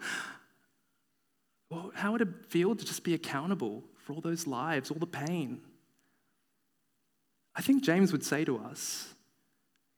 Well, 1.69 1.91
how 1.95 2.11
would 2.11 2.21
it 2.21 2.45
feel 2.49 2.75
to 2.75 2.85
just 2.85 3.03
be 3.03 3.15
accountable 3.15 3.83
for 3.97 4.13
all 4.13 4.21
those 4.21 4.45
lives, 4.45 4.91
all 4.91 4.99
the 4.99 5.07
pain? 5.07 5.59
I 7.55 7.63
think 7.63 7.83
James 7.83 8.11
would 8.11 8.23
say 8.23 8.45
to 8.45 8.59
us, 8.59 9.15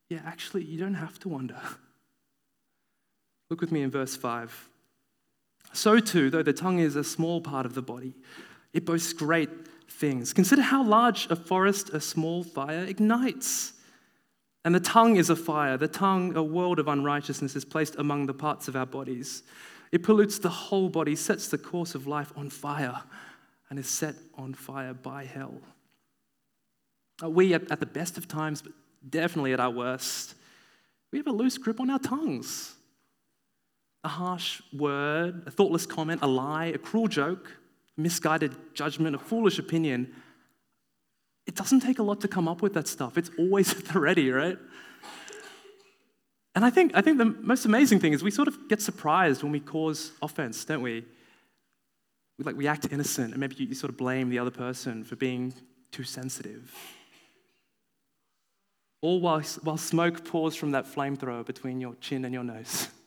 yeah, 0.10 0.22
actually, 0.25 0.63
you 0.63 0.79
don't 0.79 0.94
have 0.94 1.20
to 1.20 1.29
wonder. 1.29 1.60
Look 3.50 3.60
with 3.60 3.74
me 3.74 3.82
in 3.82 3.91
verse 3.91 4.15
5. 4.15 4.70
So, 5.74 6.00
too, 6.00 6.29
though 6.29 6.44
the 6.44 6.53
tongue 6.53 6.79
is 6.79 6.96
a 6.96 7.03
small 7.03 7.41
part 7.41 7.65
of 7.65 7.75
the 7.75 7.82
body, 7.82 8.13
it 8.72 8.86
boasts 8.86 9.12
great 9.12 9.50
things. 9.89 10.32
Consider 10.32 10.62
how 10.62 10.84
large 10.84 11.27
a 11.29 11.36
forest 11.36 11.89
a 11.89 12.00
small 12.00 12.44
fire 12.44 12.86
ignites. 12.86 13.74
And 14.65 14.74
the 14.74 14.79
tongue 14.79 15.15
is 15.15 15.29
a 15.29 15.36
fire. 15.36 15.77
The 15.77 15.88
tongue, 15.88 16.36
a 16.36 16.41
world 16.41 16.79
of 16.79 16.88
unrighteousness, 16.88 17.55
is 17.55 17.63
placed 17.63 17.95
among 17.98 18.25
the 18.25 18.34
parts 18.34 18.67
of 18.67 18.75
our 18.75 18.88
bodies. 18.88 19.43
It 19.91 20.01
pollutes 20.01 20.39
the 20.39 20.50
whole 20.50 20.89
body, 20.89 21.15
sets 21.15 21.48
the 21.48 21.60
course 21.60 21.93
of 21.93 22.07
life 22.07 22.34
on 22.36 22.50
fire, 22.50 23.03
and 23.69 23.77
is 23.77 23.88
set 23.88 24.15
on 24.34 24.55
fire 24.55 24.95
by 24.95 25.24
hell. 25.24 25.62
We, 27.24 27.53
at 27.53 27.79
the 27.79 27.86
best 27.86 28.17
of 28.17 28.27
times, 28.27 28.63
but 28.63 28.74
definitely 29.07 29.53
at 29.53 29.60
our 29.60 29.69
worst, 29.69 30.34
we 31.12 31.19
have 31.19 31.27
a 31.27 31.31
loose 31.31 31.60
grip 31.60 31.79
on 31.79 31.91
our 31.91 32.00
tongues. 32.00 32.74
A 34.03 34.10
harsh 34.10 34.63
word, 34.74 35.43
a 35.45 35.51
thoughtless 35.51 35.86
comment, 35.86 36.22
a 36.24 36.27
lie, 36.27 36.65
a 36.65 36.79
cruel 36.79 37.07
joke, 37.07 37.55
misguided 37.98 38.55
judgment, 38.74 39.15
a 39.15 39.19
foolish 39.19 39.60
opinion 39.60 40.12
it 41.46 41.56
doesn't 41.56 41.82
take 41.82 42.00
a 42.00 42.04
lot 42.04 42.22
to 42.22 42.28
come 42.28 42.48
up 42.48 42.62
with 42.62 42.74
that 42.74 42.88
stuff. 42.88 43.18
It's 43.18 43.30
always 43.38 43.72
at 43.78 43.86
the 43.86 44.00
ready, 44.00 44.32
right? 44.32 44.58
And 46.56 46.64
I 46.64 46.70
think, 46.70 46.94
I 46.96 47.02
think 47.02 47.18
the 47.18 47.25
most 47.25 47.66
amazing 47.66 48.00
thing 48.00 48.14
is 48.14 48.24
we 48.24 48.32
sort 48.32 48.48
of 48.48 48.70
get 48.70 48.82
surprised 48.82 49.44
when 49.44 49.52
we 49.52 49.60
cause 49.60 50.14
offense, 50.22 50.64
don't 50.64 50.82
we? 50.82 51.06
We, 52.38 52.46
like, 52.46 52.56
we 52.56 52.68
act 52.68 52.88
innocent, 52.92 53.32
and 53.32 53.40
maybe 53.40 53.56
you, 53.56 53.68
you 53.68 53.75
sort 53.75 53.90
of 53.90 53.98
blame 53.98 54.30
the 54.30 54.40
other 54.40 54.52
person 54.52 55.04
for 55.04 55.16
being 55.16 55.54
too 55.92 56.04
sensitive. 56.04 56.74
All 59.02 59.20
while, 59.20 59.42
while 59.64 59.78
smoke 59.78 60.25
pours 60.25 60.56
from 60.56 60.72
that 60.72 60.86
flamethrower 60.86 61.46
between 61.46 61.82
your 61.82 61.96
chin 61.96 62.25
and 62.25 62.34
your 62.34 62.44
nose. 62.44 62.90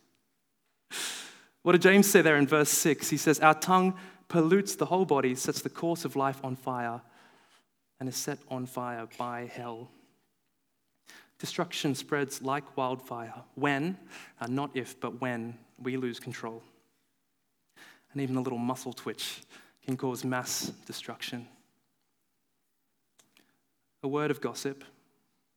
What 1.63 1.73
did 1.73 1.83
James 1.83 2.09
say 2.09 2.23
there 2.23 2.37
in 2.37 2.47
verse 2.47 2.71
6? 2.71 3.11
He 3.11 3.19
says, 3.19 3.41
Our 3.41 3.53
tongue 3.53 3.99
pollutes 4.29 4.77
the 4.77 4.87
whole 4.87 5.05
body, 5.05 5.35
sets 5.35 5.61
the 5.61 5.69
course 5.69 6.07
of 6.07 6.17
life 6.17 6.41
on 6.43 6.57
fire 6.57 7.03
and 8.01 8.09
is 8.09 8.17
set 8.17 8.39
on 8.49 8.67
fire 8.67 9.07
by 9.19 9.51
hell. 9.53 9.89
Destruction 11.39 11.95
spreads 11.95 12.43
like 12.43 12.77
wildfire 12.77 13.35
when, 13.55 13.97
uh, 14.41 14.47
not 14.49 14.71
if, 14.75 15.01
but 15.01 15.21
when, 15.21 15.57
we 15.81 15.97
lose 15.97 16.19
control. 16.19 16.63
And 18.13 18.23
even 18.23 18.37
a 18.37 18.41
little 18.41 18.59
muscle 18.59 18.93
twitch 18.93 19.43
can 19.85 19.97
cause 19.97 20.25
mass 20.25 20.73
destruction. 20.87 21.47
A 24.03 24.09
word 24.09 24.31
of 24.31 24.41
gossip, 24.41 24.85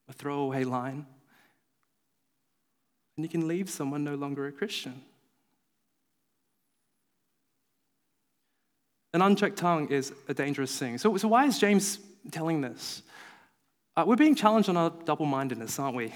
a 0.08 0.14
throwaway 0.14 0.64
line, 0.64 1.06
and 3.16 3.26
you 3.26 3.30
can 3.30 3.48
leave 3.48 3.70
someone 3.70 4.04
no 4.04 4.16
longer 4.16 4.48
a 4.48 4.52
Christian. 4.52 5.02
An 9.14 9.22
unchecked 9.22 9.58
tongue 9.58 9.90
is 9.90 10.14
a 10.28 10.34
dangerous 10.34 10.78
thing. 10.78 10.98
So, 10.98 11.18
so 11.18 11.28
why 11.28 11.46
is 11.46 11.60
James 11.60 12.00
telling 12.30 12.62
this? 12.62 13.01
Uh, 13.96 14.04
we're 14.06 14.16
being 14.16 14.36
challenged 14.36 14.70
on 14.70 14.78
our 14.78 14.92
double 15.06 15.25
mindedness, 15.25 15.80
aren't 15.80 15.96
we? 15.96 16.13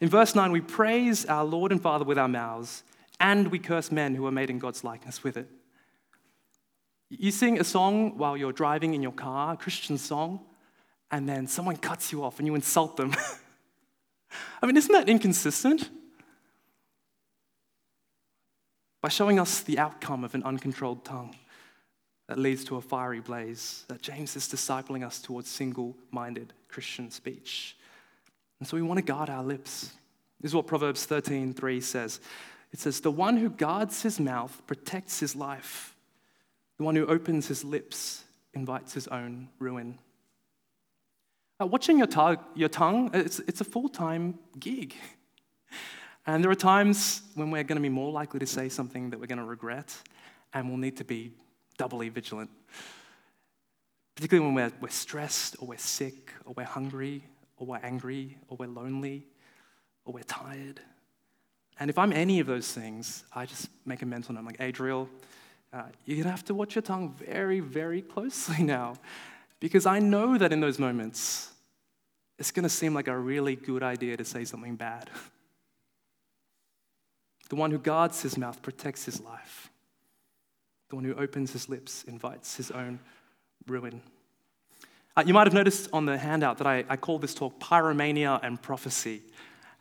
In 0.00 0.08
verse 0.08 0.34
9, 0.34 0.50
we 0.50 0.60
praise 0.60 1.24
our 1.26 1.44
Lord 1.44 1.72
and 1.72 1.80
Father 1.80 2.04
with 2.04 2.18
our 2.18 2.28
mouths, 2.28 2.82
and 3.20 3.48
we 3.48 3.58
curse 3.58 3.92
men 3.92 4.14
who 4.14 4.26
are 4.26 4.32
made 4.32 4.50
in 4.50 4.58
God's 4.58 4.82
likeness 4.82 5.22
with 5.22 5.36
it. 5.36 5.48
You 7.08 7.30
sing 7.30 7.60
a 7.60 7.64
song 7.64 8.16
while 8.16 8.36
you're 8.36 8.52
driving 8.52 8.94
in 8.94 9.02
your 9.02 9.12
car, 9.12 9.52
a 9.52 9.56
Christian 9.56 9.98
song, 9.98 10.40
and 11.10 11.28
then 11.28 11.46
someone 11.46 11.76
cuts 11.76 12.10
you 12.10 12.24
off 12.24 12.38
and 12.38 12.46
you 12.46 12.54
insult 12.54 12.96
them. 12.96 13.14
I 14.62 14.66
mean, 14.66 14.76
isn't 14.76 14.92
that 14.92 15.08
inconsistent? 15.08 15.90
By 19.02 19.10
showing 19.10 19.38
us 19.38 19.60
the 19.60 19.78
outcome 19.78 20.24
of 20.24 20.34
an 20.34 20.42
uncontrolled 20.42 21.04
tongue 21.04 21.36
that 22.28 22.38
leads 22.38 22.64
to 22.64 22.76
a 22.76 22.80
fiery 22.80 23.20
blaze, 23.20 23.84
that 23.88 24.02
James 24.02 24.36
is 24.36 24.48
discipling 24.48 25.04
us 25.04 25.20
towards 25.20 25.48
single 25.48 25.96
minded 26.10 26.52
Christian 26.68 27.10
speech. 27.10 27.76
And 28.58 28.68
so 28.68 28.76
we 28.76 28.82
want 28.82 28.98
to 28.98 29.04
guard 29.04 29.28
our 29.28 29.42
lips. 29.42 29.92
This 30.40 30.50
is 30.50 30.54
what 30.54 30.66
Proverbs 30.66 31.06
13:3 31.06 31.82
says. 31.82 32.20
It 32.72 32.78
says, 32.78 33.00
The 33.00 33.10
one 33.10 33.36
who 33.36 33.50
guards 33.50 34.02
his 34.02 34.18
mouth 34.18 34.62
protects 34.66 35.20
his 35.20 35.36
life. 35.36 35.94
The 36.78 36.84
one 36.84 36.96
who 36.96 37.06
opens 37.06 37.48
his 37.48 37.64
lips 37.64 38.24
invites 38.54 38.94
his 38.94 39.08
own 39.08 39.48
ruin. 39.58 39.98
Watching 41.60 41.98
your, 41.98 42.08
tongue, 42.08 42.38
your 42.54 42.68
tongue 42.68 43.10
it's, 43.14 43.38
it's 43.40 43.60
a 43.60 43.64
full 43.64 43.88
time 43.88 44.38
gig. 44.58 44.94
And 46.26 46.42
there 46.42 46.50
are 46.50 46.56
times 46.56 47.22
when 47.34 47.50
we're 47.50 47.64
going 47.64 47.76
to 47.76 47.82
be 47.82 47.88
more 47.88 48.12
likely 48.12 48.40
to 48.40 48.46
say 48.46 48.68
something 48.68 49.10
that 49.10 49.18
we're 49.18 49.26
going 49.26 49.38
to 49.38 49.44
regret, 49.44 49.96
and 50.54 50.68
we'll 50.68 50.78
need 50.78 50.96
to 50.98 51.04
be 51.04 51.32
doubly 51.76 52.08
vigilant. 52.08 52.50
Particularly 54.14 54.46
when 54.46 54.54
we're, 54.54 54.72
we're 54.80 54.88
stressed, 54.88 55.56
or 55.58 55.68
we're 55.68 55.78
sick, 55.78 56.32
or 56.44 56.54
we're 56.56 56.64
hungry, 56.64 57.24
or 57.56 57.66
we're 57.66 57.80
angry, 57.82 58.38
or 58.48 58.56
we're 58.56 58.68
lonely, 58.68 59.26
or 60.04 60.12
we're 60.12 60.22
tired. 60.24 60.80
And 61.80 61.90
if 61.90 61.98
I'm 61.98 62.12
any 62.12 62.40
of 62.40 62.46
those 62.46 62.70
things, 62.70 63.24
I 63.32 63.46
just 63.46 63.68
make 63.86 64.02
a 64.02 64.06
mental 64.06 64.34
note. 64.34 64.40
I'm 64.40 64.46
like, 64.46 64.60
Adriel, 64.60 65.08
uh, 65.72 65.84
you're 66.04 66.16
going 66.16 66.24
to 66.24 66.30
have 66.30 66.44
to 66.44 66.54
watch 66.54 66.74
your 66.74 66.82
tongue 66.82 67.14
very, 67.18 67.60
very 67.60 68.02
closely 68.02 68.62
now. 68.62 68.94
Because 69.58 69.86
I 69.86 69.98
know 69.98 70.36
that 70.36 70.52
in 70.52 70.60
those 70.60 70.78
moments, 70.78 71.50
it's 72.38 72.50
going 72.50 72.64
to 72.64 72.68
seem 72.68 72.94
like 72.94 73.08
a 73.08 73.16
really 73.16 73.56
good 73.56 73.82
idea 73.82 74.16
to 74.16 74.24
say 74.24 74.44
something 74.44 74.76
bad. 74.76 75.08
The 77.48 77.56
one 77.56 77.70
who 77.70 77.78
guards 77.78 78.22
his 78.22 78.36
mouth 78.36 78.62
protects 78.62 79.04
his 79.04 79.20
life. 79.20 79.70
The 80.92 80.96
one 80.96 81.04
who 81.06 81.14
opens 81.14 81.54
his 81.54 81.70
lips 81.70 82.04
invites 82.04 82.54
his 82.54 82.70
own 82.70 83.00
ruin. 83.66 84.02
Uh, 85.16 85.22
you 85.24 85.32
might 85.32 85.46
have 85.46 85.54
noticed 85.54 85.88
on 85.90 86.04
the 86.04 86.18
handout 86.18 86.58
that 86.58 86.66
I, 86.66 86.84
I 86.86 86.98
called 86.98 87.22
this 87.22 87.32
talk 87.32 87.58
Pyromania 87.58 88.38
and 88.42 88.60
Prophecy. 88.60 89.22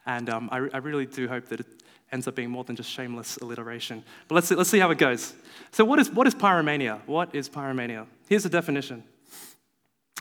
And 0.05 0.29
um, 0.29 0.47
I, 0.53 0.69
I, 0.73 0.77
really 0.77 1.05
do 1.05 1.27
hope 1.27 1.49
that 1.49 1.59
it 1.59 1.65
ends 2.13 2.29
up 2.29 2.35
being 2.35 2.49
more 2.49 2.63
than 2.63 2.77
just 2.77 2.89
shameless 2.89 3.35
alliteration. 3.41 4.05
But 4.29 4.35
let's 4.35 4.47
see, 4.47 4.55
let's 4.55 4.69
see 4.69 4.79
how 4.79 4.89
it 4.89 4.99
goes. 4.99 5.33
So, 5.71 5.83
what 5.83 5.99
is, 5.99 6.09
what 6.09 6.27
is 6.27 6.33
pyromania? 6.33 7.01
What 7.07 7.35
is 7.35 7.49
pyromania? 7.49 8.07
Here's 8.29 8.43
the 8.43 8.49
definition 8.49 9.03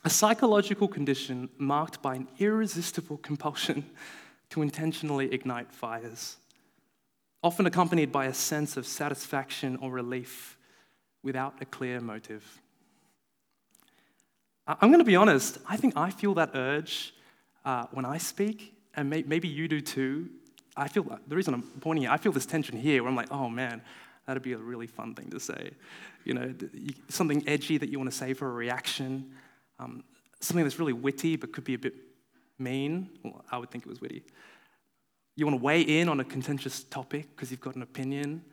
a 0.05 0.11
psychological 0.11 0.89
condition 0.89 1.51
marked 1.57 2.03
by 2.03 2.17
an 2.17 2.27
irresistible 2.41 3.19
compulsion 3.19 3.89
to 4.49 4.61
intentionally 4.61 5.33
ignite 5.33 5.71
fires, 5.71 6.39
often 7.45 7.65
accompanied 7.65 8.11
by 8.11 8.27
a 8.27 8.35
sense 8.35 8.77
of 8.77 8.89
satisfaction 8.89 9.77
or 9.77 9.93
relief 9.93 10.57
without 11.23 11.55
a 11.61 11.65
clear 11.65 12.01
motive. 12.01 12.61
I'm 14.67 14.91
going 14.91 15.01
to 15.01 15.05
be 15.05 15.17
honest, 15.17 15.59
I 15.69 15.77
think 15.77 15.97
I 15.97 16.11
feel 16.11 16.35
that 16.35 16.51
urge 16.55 17.13
uh, 17.65 17.87
when 17.91 18.05
I 18.05 18.19
speak, 18.19 18.75
and 18.95 19.11
may- 19.11 19.25
maybe 19.27 19.49
you 19.49 19.69
do 19.69 19.81
too. 19.81 20.29
I 20.77 20.89
feel 20.89 21.19
the 21.27 21.37
reason 21.37 21.55
I'm 21.55 21.63
pointing 21.81 22.03
here, 22.03 22.11
I 22.11 22.17
feel 22.17 22.33
this 22.33 22.47
tension 22.47 22.77
here 22.77 23.03
where 23.03 23.11
I'm 23.11 23.17
like, 23.17 23.33
oh 23.33 23.49
man, 23.49 23.83
that'd 24.27 24.43
be 24.43 24.53
a 24.53 24.59
really 24.59 24.87
fun 24.87 25.15
thing 25.15 25.31
to 25.31 25.41
say. 25.41 25.73
You 26.25 26.35
know, 26.35 26.55
something 27.09 27.43
edgy 27.49 27.79
that 27.79 27.89
you 27.89 27.99
want 27.99 28.11
to 28.11 28.17
say 28.17 28.33
for 28.33 28.49
a 28.49 28.53
reaction, 28.53 29.33
um, 29.79 30.05
something 30.41 30.65
that's 30.65 30.79
really 30.79 30.93
witty 30.93 31.37
but 31.37 31.53
could 31.53 31.65
be 31.65 31.75
a 31.75 31.79
bit 31.79 31.95
mean. 32.59 33.09
Well, 33.25 33.45
I 33.51 33.59
would 33.59 33.71
think 33.71 33.85
it 33.85 33.89
was 33.89 34.01
witty. 34.01 34.23
You 35.37 35.47
want 35.47 35.59
to 35.59 35.65
weigh 35.65 35.81
in 35.81 36.09
on 36.09 36.21
a 36.21 36.25
contentious 36.25 36.85
topic 36.85 37.29
because 37.35 37.51
you've 37.51 37.61
got 37.61 37.75
an 37.75 37.83
opinion, 37.83 38.45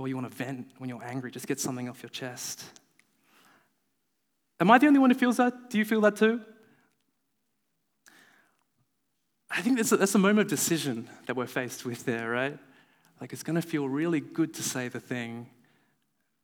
or 0.00 0.08
you 0.08 0.16
want 0.16 0.30
to 0.30 0.34
vent 0.34 0.66
when 0.78 0.88
you're 0.88 1.04
angry, 1.04 1.30
just 1.30 1.46
get 1.46 1.60
something 1.60 1.88
off 1.88 2.02
your 2.02 2.08
chest. 2.08 2.64
Am 4.58 4.70
I 4.70 4.78
the 4.78 4.86
only 4.86 4.98
one 4.98 5.10
who 5.10 5.16
feels 5.16 5.36
that? 5.36 5.68
Do 5.68 5.76
you 5.76 5.84
feel 5.84 6.00
that 6.00 6.16
too? 6.16 6.40
I 9.50 9.60
think 9.60 9.76
that's 9.76 9.92
a, 9.92 9.98
that's 9.98 10.14
a 10.14 10.18
moment 10.18 10.46
of 10.46 10.48
decision 10.48 11.08
that 11.26 11.36
we're 11.36 11.46
faced 11.46 11.84
with 11.84 12.04
there, 12.06 12.30
right? 12.30 12.58
Like 13.20 13.32
it's 13.34 13.42
going 13.42 13.60
to 13.60 13.66
feel 13.66 13.88
really 13.88 14.20
good 14.20 14.54
to 14.54 14.62
say 14.62 14.88
the 14.88 15.00
thing, 15.00 15.48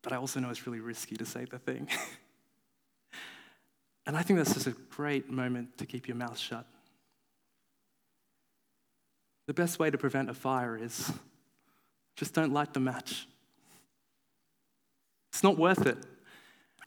but 0.02 0.12
I 0.12 0.16
also 0.16 0.38
know 0.38 0.50
it's 0.50 0.66
really 0.66 0.80
risky 0.80 1.16
to 1.16 1.24
say 1.24 1.46
the 1.46 1.58
thing. 1.58 1.88
and 4.06 4.16
I 4.16 4.22
think 4.22 4.38
that's 4.38 4.52
just 4.52 4.66
a 4.66 4.74
great 4.90 5.30
moment 5.30 5.78
to 5.78 5.86
keep 5.86 6.08
your 6.08 6.16
mouth 6.16 6.38
shut. 6.38 6.66
The 9.46 9.54
best 9.54 9.78
way 9.78 9.90
to 9.90 9.96
prevent 9.96 10.28
a 10.28 10.34
fire 10.34 10.76
is 10.76 11.10
just 12.16 12.34
don't 12.34 12.52
light 12.52 12.74
the 12.74 12.80
match. 12.80 13.26
It's 15.36 15.42
not 15.42 15.58
worth 15.58 15.84
it. 15.84 15.98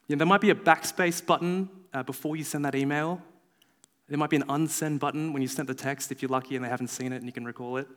You 0.07 0.15
know, 0.15 0.17
there 0.17 0.25
might 0.25 0.41
be 0.41 0.49
a 0.49 0.55
backspace 0.55 1.23
button 1.23 1.69
uh, 1.93 2.01
before 2.01 2.35
you 2.35 2.43
send 2.43 2.65
that 2.65 2.73
email. 2.73 3.21
There 4.07 4.17
might 4.17 4.31
be 4.31 4.37
an 4.37 4.45
unsend 4.49 4.97
button 4.97 5.33
when 5.33 5.43
you 5.43 5.47
sent 5.47 5.67
the 5.67 5.75
text 5.75 6.11
if 6.11 6.23
you're 6.23 6.31
lucky 6.31 6.55
and 6.55 6.65
they 6.65 6.69
haven't 6.69 6.87
seen 6.87 7.13
it 7.13 7.17
and 7.17 7.27
you 7.27 7.31
can 7.31 7.45
recall 7.45 7.77
it. 7.77 7.87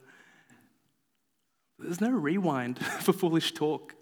There's 1.78 2.02
no 2.02 2.10
rewind 2.10 2.78
for 3.00 3.14
foolish 3.14 3.54
talk. 3.54 3.94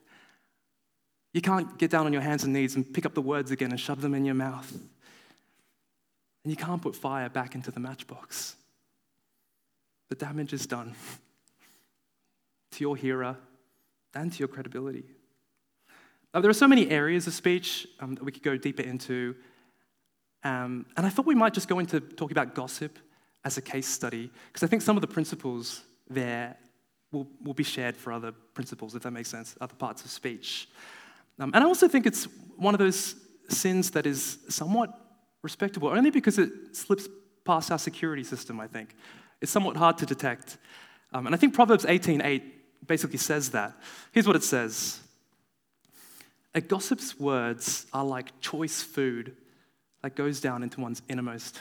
You 1.33 1.41
can't 1.41 1.79
get 1.79 1.93
down 1.93 2.07
on 2.07 2.13
your 2.13 2.23
hands 2.23 2.43
and 2.43 2.53
knees 2.53 2.75
and 2.75 2.93
pick 2.93 3.07
up 3.07 3.15
the 3.15 3.23
words 3.23 3.53
again 3.53 3.71
and 3.71 3.79
shove 3.79 4.01
them 4.01 4.15
in 4.15 4.25
your 4.25 4.35
mouth. 4.35 4.73
And 4.73 6.51
you 6.51 6.57
can't 6.57 6.83
put 6.83 6.97
fire 6.97 7.29
back 7.29 7.55
into 7.55 7.71
the 7.71 7.79
matchbox. 7.79 8.57
The 10.09 10.17
damage 10.17 10.53
is 10.53 10.67
done 10.67 10.97
to 12.73 12.81
your 12.81 12.97
hearer 12.97 13.37
and 14.17 14.33
to 14.33 14.39
your 14.41 14.49
credibility. 14.49 15.05
Uh, 16.33 16.41
there 16.41 16.51
are 16.51 16.55
so 16.55 16.69
many 16.69 16.89
areas 16.91 17.27
of 17.27 17.35
speech 17.35 17.89
um, 17.99 18.15
that 18.15 18.25
we 18.25 18.31
could 18.31 18.43
go 18.43 18.57
deeper 18.57 18.83
into. 18.83 19.35
Um, 20.45 20.87
and 20.97 21.05
I 21.05 21.09
thought 21.09 21.27
we 21.27 21.35
might 21.35 21.55
just 21.55 21.69
go 21.69 21.81
into 21.81 22.01
talking 22.01 22.37
about 22.37 22.55
gossip 22.55 22.99
as 23.45 23.59
a 23.59 23.63
case 23.63 23.89
study, 23.89 24.31
because 24.49 24.63
I 24.63 24.67
think 24.67 24.83
some 24.83 24.97
of 24.97 25.01
the 25.01 25.07
principles 25.07 25.83
there 26.09 26.57
will, 27.11 27.27
will 27.43 27.55
be 27.55 27.65
shared 27.65 27.97
for 27.97 28.13
other 28.13 28.33
principles, 28.55 28.95
if 28.95 29.03
that 29.03 29.11
makes 29.11 29.29
sense, 29.29 29.57
other 29.61 29.75
parts 29.75 30.05
of 30.05 30.11
speech. 30.11 30.69
Um, 31.39 31.51
and 31.55 31.65
I 31.65 31.67
also 31.67 31.89
think 31.89 32.07
it's 32.07 32.25
one 32.57 32.75
of 32.75 32.79
those 32.79 33.17
sins 33.49 33.91
that 33.93 34.07
is 34.07 34.39
somewhat 34.49 34.91
respectable, 35.43 35.89
only 35.89 36.11
because 36.11 36.39
it 36.39 36.51
slips 36.73 37.09
past 37.45 37.73
our 37.73 37.79
security 37.79 38.23
system, 38.23 38.61
I 38.61 38.67
think. 38.67 38.95
It's 39.41 39.51
somewhat 39.51 39.77
hard 39.77 39.99
to 39.99 40.07
detect. 40.07 40.59
Um, 41.13 41.27
and 41.27 41.35
I 41.35 41.39
think 41.39 41.55
Proverbs 41.55 41.87
18.8 41.87 42.43
basically 42.87 43.19
says 43.19 43.51
that. 43.51 43.75
Here's 44.13 44.27
what 44.27 44.37
it 44.37 44.45
says. 44.45 45.01
A 46.55 46.61
gossip's 46.61 47.19
words 47.19 47.87
are 47.93 48.05
like 48.05 48.41
choice 48.41 48.83
food 48.83 49.37
that 50.03 50.17
goes 50.17 50.41
down 50.41 50.63
into 50.63 50.81
one's 50.81 51.03
innermost 51.09 51.61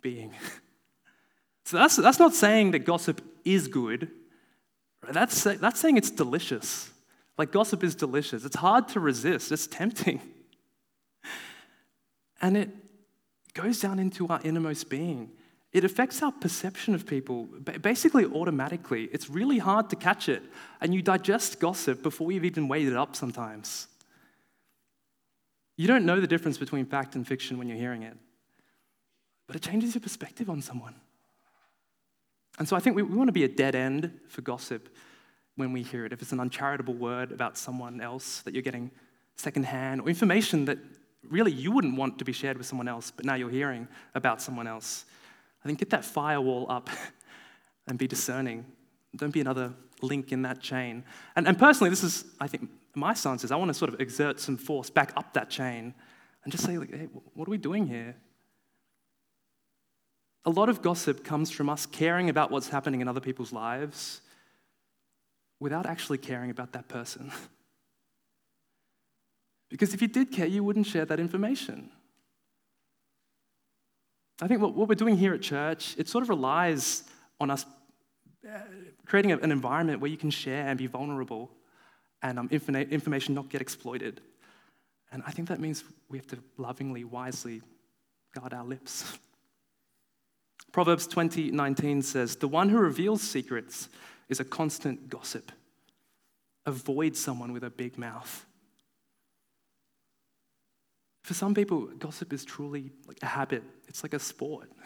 being. 0.00 0.32
so 1.64 1.76
that's, 1.76 1.96
that's 1.96 2.18
not 2.18 2.34
saying 2.34 2.70
that 2.70 2.80
gossip 2.80 3.20
is 3.44 3.68
good, 3.68 4.10
that's, 5.10 5.42
that's 5.42 5.80
saying 5.80 5.96
it's 5.96 6.10
delicious. 6.10 6.90
Like 7.36 7.50
gossip 7.50 7.82
is 7.82 7.94
delicious. 7.94 8.44
It's 8.44 8.56
hard 8.56 8.88
to 8.88 9.00
resist, 9.00 9.52
it's 9.52 9.66
tempting. 9.66 10.20
And 12.44 12.56
it 12.56 12.70
goes 13.54 13.78
down 13.78 14.00
into 14.00 14.26
our 14.26 14.40
innermost 14.42 14.90
being. 14.90 15.30
It 15.72 15.84
affects 15.84 16.22
our 16.22 16.32
perception 16.32 16.92
of 16.92 17.06
people 17.06 17.44
basically 17.80 18.24
automatically. 18.24 19.08
It's 19.12 19.30
really 19.30 19.58
hard 19.58 19.88
to 19.90 19.96
catch 19.96 20.28
it. 20.28 20.42
And 20.80 20.92
you 20.92 21.02
digest 21.02 21.60
gossip 21.60 22.02
before 22.02 22.32
you've 22.32 22.44
even 22.44 22.66
weighed 22.66 22.88
it 22.88 22.96
up 22.96 23.14
sometimes. 23.14 23.86
You 25.82 25.88
don't 25.88 26.06
know 26.06 26.20
the 26.20 26.28
difference 26.28 26.58
between 26.58 26.86
fact 26.86 27.16
and 27.16 27.26
fiction 27.26 27.58
when 27.58 27.66
you're 27.66 27.76
hearing 27.76 28.04
it, 28.04 28.16
but 29.48 29.56
it 29.56 29.62
changes 29.62 29.96
your 29.96 30.00
perspective 30.00 30.48
on 30.48 30.62
someone. 30.62 30.94
And 32.60 32.68
so 32.68 32.76
I 32.76 32.78
think 32.78 32.94
we, 32.94 33.02
we 33.02 33.16
want 33.16 33.26
to 33.26 33.32
be 33.32 33.42
a 33.42 33.48
dead 33.48 33.74
end 33.74 34.20
for 34.28 34.42
gossip 34.42 34.94
when 35.56 35.72
we 35.72 35.82
hear 35.82 36.06
it. 36.06 36.12
If 36.12 36.22
it's 36.22 36.30
an 36.30 36.38
uncharitable 36.38 36.94
word 36.94 37.32
about 37.32 37.58
someone 37.58 38.00
else 38.00 38.42
that 38.42 38.54
you're 38.54 38.62
getting 38.62 38.92
secondhand, 39.34 40.02
or 40.02 40.08
information 40.08 40.66
that 40.66 40.78
really 41.28 41.50
you 41.50 41.72
wouldn't 41.72 41.96
want 41.96 42.16
to 42.20 42.24
be 42.24 42.32
shared 42.32 42.58
with 42.58 42.66
someone 42.68 42.86
else, 42.86 43.10
but 43.10 43.24
now 43.24 43.34
you're 43.34 43.50
hearing 43.50 43.88
about 44.14 44.40
someone 44.40 44.68
else, 44.68 45.04
I 45.64 45.66
think 45.66 45.80
get 45.80 45.90
that 45.90 46.04
firewall 46.04 46.66
up 46.70 46.90
and 47.88 47.98
be 47.98 48.06
discerning. 48.06 48.66
Don't 49.16 49.32
be 49.32 49.40
another 49.40 49.74
link 50.00 50.30
in 50.30 50.42
that 50.42 50.60
chain. 50.60 51.02
And, 51.34 51.48
and 51.48 51.58
personally, 51.58 51.90
this 51.90 52.04
is, 52.04 52.24
I 52.38 52.46
think, 52.46 52.70
my 52.94 53.14
stance 53.14 53.44
is 53.44 53.50
I 53.50 53.56
want 53.56 53.70
to 53.70 53.74
sort 53.74 53.92
of 53.92 54.00
exert 54.00 54.38
some 54.38 54.56
force 54.56 54.90
back 54.90 55.12
up 55.16 55.32
that 55.34 55.50
chain 55.50 55.94
and 56.44 56.52
just 56.52 56.64
say, 56.64 56.78
like, 56.78 56.92
hey, 56.92 57.08
what 57.34 57.48
are 57.48 57.50
we 57.50 57.58
doing 57.58 57.86
here? 57.86 58.16
A 60.44 60.50
lot 60.50 60.68
of 60.68 60.82
gossip 60.82 61.24
comes 61.24 61.50
from 61.50 61.68
us 61.68 61.86
caring 61.86 62.28
about 62.28 62.50
what's 62.50 62.68
happening 62.68 63.00
in 63.00 63.08
other 63.08 63.20
people's 63.20 63.52
lives 63.52 64.20
without 65.60 65.86
actually 65.86 66.18
caring 66.18 66.50
about 66.50 66.72
that 66.72 66.88
person. 66.88 67.30
because 69.70 69.94
if 69.94 70.02
you 70.02 70.08
did 70.08 70.32
care, 70.32 70.46
you 70.46 70.64
wouldn't 70.64 70.86
share 70.86 71.04
that 71.04 71.20
information. 71.20 71.90
I 74.40 74.48
think 74.48 74.60
what, 74.60 74.74
what 74.74 74.88
we're 74.88 74.96
doing 74.96 75.16
here 75.16 75.32
at 75.32 75.40
church, 75.40 75.94
it 75.96 76.08
sort 76.08 76.22
of 76.22 76.28
relies 76.28 77.04
on 77.40 77.50
us 77.50 77.64
uh, 78.44 78.58
creating 79.06 79.30
an 79.30 79.52
environment 79.52 80.00
where 80.00 80.10
you 80.10 80.16
can 80.16 80.30
share 80.30 80.66
and 80.66 80.76
be 80.76 80.88
vulnerable 80.88 81.52
and 82.22 82.38
um, 82.38 82.48
information 82.50 83.34
not 83.34 83.48
get 83.48 83.60
exploited. 83.60 84.20
And 85.10 85.22
I 85.26 85.32
think 85.32 85.48
that 85.48 85.60
means 85.60 85.84
we 86.08 86.18
have 86.18 86.26
to 86.28 86.38
lovingly, 86.56 87.04
wisely 87.04 87.62
guard 88.34 88.54
our 88.54 88.64
lips. 88.64 89.18
Proverbs 90.72 91.06
20:19 91.06 92.02
says, 92.02 92.36
"The 92.36 92.48
one 92.48 92.70
who 92.70 92.78
reveals 92.78 93.20
secrets 93.22 93.88
is 94.28 94.40
a 94.40 94.44
constant 94.44 95.10
gossip. 95.10 95.52
Avoid 96.64 97.16
someone 97.16 97.52
with 97.52 97.64
a 97.64 97.70
big 97.70 97.98
mouth." 97.98 98.46
For 101.24 101.34
some 101.34 101.54
people, 101.54 101.86
gossip 101.86 102.32
is 102.32 102.44
truly 102.44 102.90
like 103.06 103.18
a 103.22 103.26
habit. 103.26 103.62
It's 103.86 104.02
like 104.02 104.14
a 104.14 104.18
sport. 104.18 104.70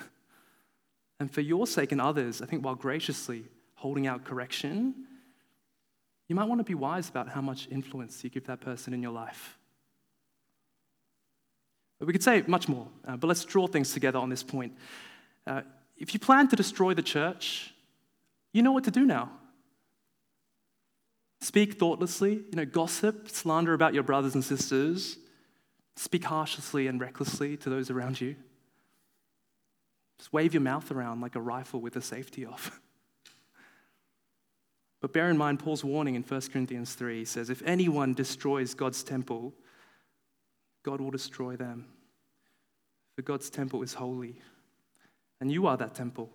And 1.18 1.32
for 1.32 1.40
your 1.40 1.66
sake 1.66 1.92
and 1.92 2.00
others, 2.00 2.42
I 2.42 2.44
think 2.44 2.62
while 2.62 2.74
graciously 2.74 3.44
holding 3.76 4.06
out 4.06 4.24
correction 4.24 5.06
you 6.28 6.34
might 6.34 6.48
want 6.48 6.60
to 6.60 6.64
be 6.64 6.74
wise 6.74 7.08
about 7.08 7.28
how 7.28 7.40
much 7.40 7.68
influence 7.70 8.22
you 8.24 8.30
give 8.30 8.46
that 8.46 8.60
person 8.60 8.92
in 8.92 9.02
your 9.02 9.12
life. 9.12 9.58
But 11.98 12.06
we 12.06 12.12
could 12.12 12.22
say 12.22 12.42
much 12.46 12.68
more, 12.68 12.88
uh, 13.06 13.16
but 13.16 13.26
let's 13.28 13.44
draw 13.44 13.66
things 13.66 13.92
together 13.92 14.18
on 14.18 14.28
this 14.28 14.42
point. 14.42 14.74
Uh, 15.46 15.62
if 15.96 16.12
you 16.12 16.20
plan 16.20 16.48
to 16.48 16.56
destroy 16.56 16.92
the 16.94 17.02
church, 17.02 17.72
you 18.52 18.62
know 18.62 18.72
what 18.72 18.84
to 18.84 18.90
do 18.90 19.06
now. 19.06 19.30
Speak 21.40 21.78
thoughtlessly, 21.78 22.32
you 22.34 22.56
know, 22.56 22.64
gossip, 22.64 23.28
slander 23.28 23.72
about 23.72 23.94
your 23.94 24.02
brothers 24.02 24.34
and 24.34 24.44
sisters, 24.44 25.16
speak 25.96 26.24
harshly 26.24 26.86
and 26.86 27.00
recklessly 27.00 27.56
to 27.58 27.70
those 27.70 27.90
around 27.90 28.20
you. 28.20 28.36
Just 30.18 30.32
wave 30.32 30.54
your 30.54 30.62
mouth 30.62 30.90
around 30.90 31.20
like 31.20 31.36
a 31.36 31.40
rifle 31.40 31.80
with 31.80 31.94
the 31.94 32.02
safety 32.02 32.44
off. 32.44 32.80
But 35.00 35.12
bear 35.12 35.28
in 35.28 35.36
mind, 35.36 35.60
Paul's 35.60 35.84
warning 35.84 36.14
in 36.14 36.22
1 36.22 36.40
Corinthians 36.52 36.94
3 36.94 37.24
says, 37.24 37.50
If 37.50 37.62
anyone 37.64 38.14
destroys 38.14 38.74
God's 38.74 39.02
temple, 39.02 39.52
God 40.82 41.00
will 41.00 41.10
destroy 41.10 41.56
them. 41.56 41.86
For 43.14 43.22
God's 43.22 43.50
temple 43.50 43.82
is 43.82 43.94
holy, 43.94 44.40
and 45.40 45.50
you 45.50 45.66
are 45.66 45.76
that 45.76 45.94
temple. 45.94 46.30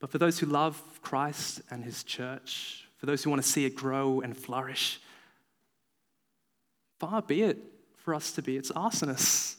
But 0.00 0.10
for 0.10 0.18
those 0.18 0.38
who 0.38 0.46
love 0.46 0.82
Christ 1.02 1.60
and 1.70 1.84
his 1.84 2.02
church, 2.02 2.88
for 2.96 3.06
those 3.06 3.22
who 3.22 3.30
want 3.30 3.42
to 3.42 3.48
see 3.48 3.64
it 3.64 3.76
grow 3.76 4.20
and 4.20 4.36
flourish, 4.36 5.00
far 6.98 7.22
be 7.22 7.42
it 7.42 7.58
for 7.96 8.14
us 8.14 8.32
to 8.32 8.42
be 8.42 8.56
its 8.56 8.72
arsonists. 8.72 9.56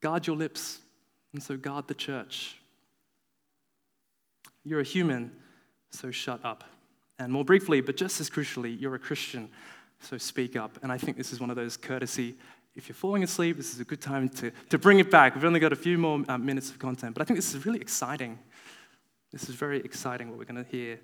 Guard 0.00 0.26
your 0.26 0.36
lips, 0.36 0.78
and 1.32 1.42
so 1.42 1.56
guard 1.56 1.88
the 1.88 1.94
church. 1.94 2.56
You're 4.66 4.80
a 4.80 4.84
human, 4.84 5.30
so 5.90 6.10
shut 6.10 6.44
up. 6.44 6.64
And 7.20 7.32
more 7.32 7.44
briefly, 7.44 7.80
but 7.80 7.96
just 7.96 8.20
as 8.20 8.28
crucially, 8.28 8.78
you're 8.78 8.96
a 8.96 8.98
Christian, 8.98 9.48
so 10.00 10.18
speak 10.18 10.56
up. 10.56 10.76
And 10.82 10.90
I 10.90 10.98
think 10.98 11.16
this 11.16 11.32
is 11.32 11.38
one 11.38 11.50
of 11.50 11.56
those 11.56 11.76
courtesy. 11.76 12.34
If 12.74 12.88
you're 12.88 12.96
falling 12.96 13.22
asleep, 13.22 13.56
this 13.56 13.72
is 13.72 13.78
a 13.78 13.84
good 13.84 14.00
time 14.00 14.28
to, 14.30 14.50
to 14.70 14.76
bring 14.76 14.98
it 14.98 15.08
back. 15.08 15.36
We've 15.36 15.44
only 15.44 15.60
got 15.60 15.72
a 15.72 15.76
few 15.76 15.96
more 15.98 16.24
uh, 16.28 16.36
minutes 16.36 16.68
of 16.68 16.80
content, 16.80 17.14
but 17.14 17.22
I 17.22 17.24
think 17.24 17.38
this 17.38 17.54
is 17.54 17.64
really 17.64 17.80
exciting. 17.80 18.40
This 19.30 19.48
is 19.48 19.54
very 19.54 19.78
exciting 19.78 20.30
what 20.30 20.38
we're 20.38 20.44
going 20.46 20.64
to 20.64 20.68
hear. 20.68 20.98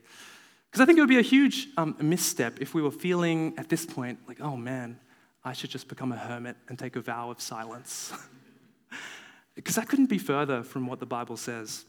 Because 0.68 0.82
I 0.82 0.84
think 0.84 0.98
it 0.98 1.02
would 1.02 1.08
be 1.08 1.20
a 1.20 1.22
huge 1.22 1.68
um, 1.76 1.96
misstep 2.00 2.58
if 2.60 2.74
we 2.74 2.82
were 2.82 2.90
feeling 2.90 3.54
at 3.58 3.68
this 3.68 3.86
point 3.86 4.18
like, 4.26 4.40
oh 4.40 4.56
man, 4.56 4.98
I 5.44 5.52
should 5.52 5.70
just 5.70 5.86
become 5.86 6.10
a 6.10 6.16
hermit 6.16 6.56
and 6.68 6.76
take 6.76 6.96
a 6.96 7.00
vow 7.00 7.30
of 7.30 7.40
silence. 7.40 8.12
because 9.54 9.76
that 9.76 9.88
couldn't 9.88 10.06
be 10.06 10.18
further 10.18 10.64
from 10.64 10.88
what 10.88 10.98
the 10.98 11.06
Bible 11.06 11.36
says. 11.36 11.84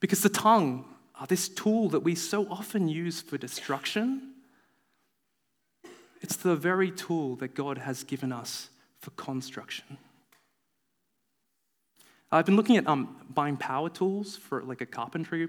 Because 0.00 0.22
the 0.22 0.28
tongue, 0.28 0.84
this 1.28 1.48
tool 1.48 1.88
that 1.90 2.00
we 2.00 2.14
so 2.14 2.46
often 2.50 2.88
use 2.88 3.20
for 3.20 3.38
destruction, 3.38 4.34
it's 6.20 6.36
the 6.36 6.56
very 6.56 6.90
tool 6.90 7.36
that 7.36 7.54
God 7.54 7.78
has 7.78 8.04
given 8.04 8.32
us 8.32 8.70
for 9.00 9.10
construction. 9.10 9.98
I've 12.30 12.44
been 12.44 12.56
looking 12.56 12.76
at 12.76 12.86
um, 12.86 13.16
buying 13.30 13.56
power 13.56 13.88
tools 13.88 14.36
for 14.36 14.62
like 14.62 14.80
a 14.80 14.86
carpentry 14.86 15.48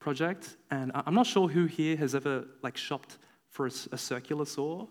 project, 0.00 0.56
and 0.70 0.90
I'm 0.94 1.14
not 1.14 1.26
sure 1.26 1.48
who 1.48 1.66
here 1.66 1.96
has 1.96 2.14
ever 2.14 2.44
like 2.62 2.76
shopped 2.76 3.18
for 3.50 3.66
a, 3.66 3.70
a 3.92 3.98
circular 3.98 4.44
saw, 4.44 4.86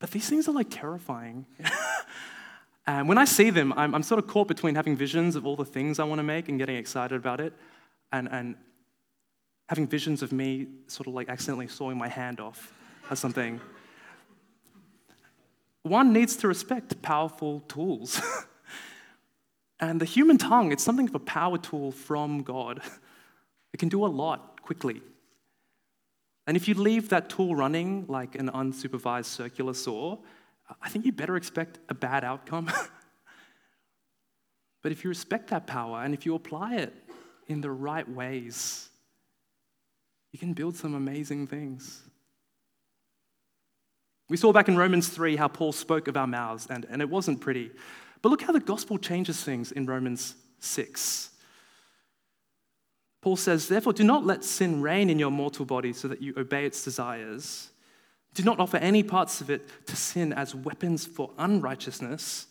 but 0.00 0.10
these 0.10 0.28
things 0.28 0.48
are 0.48 0.52
like 0.52 0.68
terrifying. 0.68 1.46
and 2.86 3.08
when 3.08 3.16
I 3.16 3.24
see 3.24 3.50
them, 3.50 3.72
I'm, 3.74 3.94
I'm 3.94 4.02
sort 4.02 4.18
of 4.18 4.26
caught 4.26 4.48
between 4.48 4.74
having 4.74 4.96
visions 4.96 5.34
of 5.34 5.46
all 5.46 5.56
the 5.56 5.64
things 5.64 5.98
I 5.98 6.04
want 6.04 6.18
to 6.18 6.24
make 6.24 6.48
and 6.48 6.58
getting 6.58 6.76
excited 6.76 7.16
about 7.16 7.40
it, 7.40 7.54
and, 8.14 8.28
and 8.30 8.54
having 9.68 9.86
visions 9.86 10.22
of 10.22 10.32
me 10.32 10.68
sort 10.86 11.06
of 11.08 11.14
like 11.14 11.28
accidentally 11.28 11.66
sawing 11.66 11.98
my 11.98 12.08
hand 12.08 12.40
off 12.40 12.72
or 13.10 13.16
something. 13.16 13.60
One 15.82 16.12
needs 16.12 16.36
to 16.36 16.48
respect 16.48 17.02
powerful 17.02 17.60
tools. 17.68 18.20
and 19.80 20.00
the 20.00 20.04
human 20.04 20.38
tongue, 20.38 20.70
it's 20.72 20.82
something 20.82 21.08
of 21.08 21.14
a 21.14 21.18
power 21.18 21.58
tool 21.58 21.90
from 21.90 22.42
God. 22.42 22.80
It 23.72 23.78
can 23.78 23.88
do 23.88 24.06
a 24.06 24.12
lot 24.22 24.62
quickly. 24.62 25.02
And 26.46 26.56
if 26.56 26.68
you 26.68 26.74
leave 26.74 27.08
that 27.08 27.28
tool 27.28 27.56
running 27.56 28.06
like 28.06 28.36
an 28.36 28.48
unsupervised 28.50 29.24
circular 29.24 29.74
saw, 29.74 30.18
I 30.80 30.88
think 30.88 31.04
you 31.04 31.12
better 31.12 31.36
expect 31.36 31.80
a 31.88 31.94
bad 31.94 32.22
outcome. 32.22 32.70
but 34.82 34.92
if 34.92 35.02
you 35.02 35.08
respect 35.08 35.48
that 35.50 35.66
power 35.66 36.02
and 36.02 36.14
if 36.14 36.24
you 36.24 36.34
apply 36.34 36.76
it 36.76 37.03
in 37.46 37.60
the 37.60 37.70
right 37.70 38.08
ways, 38.08 38.88
you 40.32 40.38
can 40.38 40.52
build 40.52 40.76
some 40.76 40.94
amazing 40.94 41.46
things. 41.46 42.02
We 44.28 44.36
saw 44.36 44.52
back 44.52 44.68
in 44.68 44.76
Romans 44.76 45.08
3 45.08 45.36
how 45.36 45.48
Paul 45.48 45.72
spoke 45.72 46.08
of 46.08 46.16
our 46.16 46.26
mouths, 46.26 46.66
and, 46.70 46.86
and 46.90 47.02
it 47.02 47.10
wasn't 47.10 47.40
pretty. 47.40 47.70
But 48.22 48.30
look 48.30 48.42
how 48.42 48.52
the 48.52 48.60
gospel 48.60 48.98
changes 48.98 49.42
things 49.42 49.70
in 49.70 49.86
Romans 49.86 50.34
6. 50.60 51.30
Paul 53.20 53.36
says, 53.36 53.68
Therefore, 53.68 53.92
do 53.92 54.04
not 54.04 54.24
let 54.24 54.44
sin 54.44 54.82
reign 54.82 55.10
in 55.10 55.18
your 55.18 55.30
mortal 55.30 55.64
body 55.64 55.92
so 55.92 56.08
that 56.08 56.22
you 56.22 56.34
obey 56.36 56.66
its 56.66 56.82
desires. 56.84 57.70
Do 58.34 58.42
not 58.42 58.58
offer 58.58 58.76
any 58.78 59.02
parts 59.02 59.40
of 59.40 59.50
it 59.50 59.86
to 59.86 59.96
sin 59.96 60.32
as 60.32 60.54
weapons 60.54 61.06
for 61.06 61.30
unrighteousness, 61.38 62.48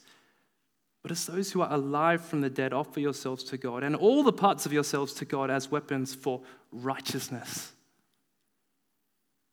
but 1.03 1.11
as 1.11 1.25
those 1.25 1.51
who 1.51 1.61
are 1.61 1.71
alive 1.71 2.23
from 2.23 2.39
the 2.39 2.49
dead, 2.49 2.71
offer 2.71 3.01
yourselves 3.01 3.43
to 3.45 3.57
God, 3.57 3.83
and 3.83 3.93
all 3.93 4.23
the 4.23 4.31
parts 4.31 4.65
of 4.65 4.71
yourselves 4.71 5.13
to 5.15 5.25
God 5.25 5.51
as 5.51 5.69
weapons 5.69 6.15
for 6.15 6.41
righteousness. 6.71 7.73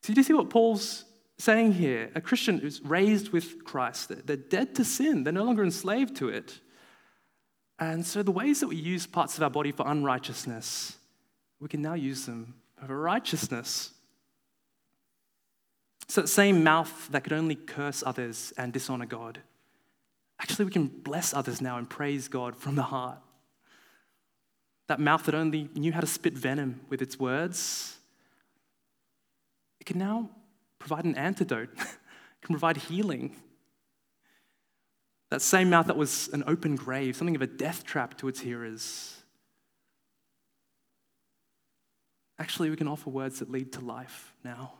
So, 0.05 0.15
do 0.15 0.21
you 0.21 0.25
see 0.25 0.33
what 0.33 0.49
Paul's 0.49 1.05
saying 1.39 1.73
here? 1.73 2.13
A 2.15 2.21
Christian 2.21 2.59
who's 2.61 2.81
raised 2.83 3.31
with 3.31 3.65
Christ, 3.65 4.13
they're 4.27 4.37
dead 4.37 4.77
to 4.77 4.85
sin, 4.85 5.25
they're 5.25 5.33
no 5.33 5.43
longer 5.43 5.65
enslaved 5.65 6.15
to 6.17 6.29
it. 6.29 6.61
And 7.81 8.07
so, 8.07 8.23
the 8.23 8.31
ways 8.31 8.61
that 8.61 8.69
we 8.69 8.77
use 8.77 9.09
parts 9.09 9.37
of 9.37 9.43
our 9.43 9.51
body 9.51 9.73
for 9.73 9.85
unrighteousness, 9.89 10.97
we 11.59 11.69
can 11.69 11.83
now 11.83 11.95
use 11.95 12.27
them 12.27 12.55
for 12.87 12.97
righteousness. 12.97 13.91
So, 16.07 16.21
that 16.21 16.29
same 16.29 16.63
mouth 16.63 17.09
that 17.11 17.25
could 17.25 17.33
only 17.33 17.57
curse 17.57 18.05
others 18.07 18.53
and 18.57 18.73
dishonor 18.73 19.07
God 19.07 19.41
Actually, 20.41 20.65
we 20.65 20.71
can 20.71 20.87
bless 20.87 21.35
others 21.35 21.61
now 21.61 21.77
and 21.77 21.89
praise 21.89 22.27
God 22.27 22.57
from 22.57 22.75
the 22.75 22.83
heart. 22.83 23.19
That 24.89 24.99
mouth 24.99 25.25
that 25.25 25.35
only 25.35 25.69
knew 25.75 25.93
how 25.93 26.01
to 26.01 26.07
spit 26.07 26.33
venom 26.33 26.81
with 26.89 27.03
its 27.03 27.19
words, 27.19 27.99
it 29.79 29.85
can 29.85 29.99
now 29.99 30.31
provide 30.79 31.05
an 31.05 31.15
antidote, 31.15 31.69
it 31.79 32.41
can 32.43 32.55
provide 32.55 32.79
healing. 32.79 33.37
That 35.31 35.43
same 35.43 35.71
mouth 35.71 35.87
that 35.87 35.97
was 35.97 36.29
an 36.33 36.43
open 36.47 36.75
grave, 36.75 37.17
something 37.17 37.37
of 37.37 37.43
a 37.43 37.47
death 37.47 37.85
trap 37.85 38.17
to 38.19 38.27
its 38.27 38.41
hearers. 38.41 39.17
Actually, 42.39 42.71
we 42.71 42.77
can 42.77 42.89
offer 42.89 43.11
words 43.11 43.39
that 43.41 43.51
lead 43.51 43.73
to 43.75 43.81
life 43.81 44.33
now. 44.43 44.73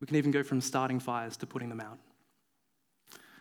We 0.00 0.06
can 0.06 0.16
even 0.16 0.30
go 0.30 0.42
from 0.42 0.60
starting 0.60 1.00
fires 1.00 1.38
to 1.38 1.46
putting 1.46 1.70
them 1.70 1.80
out. 1.80 1.98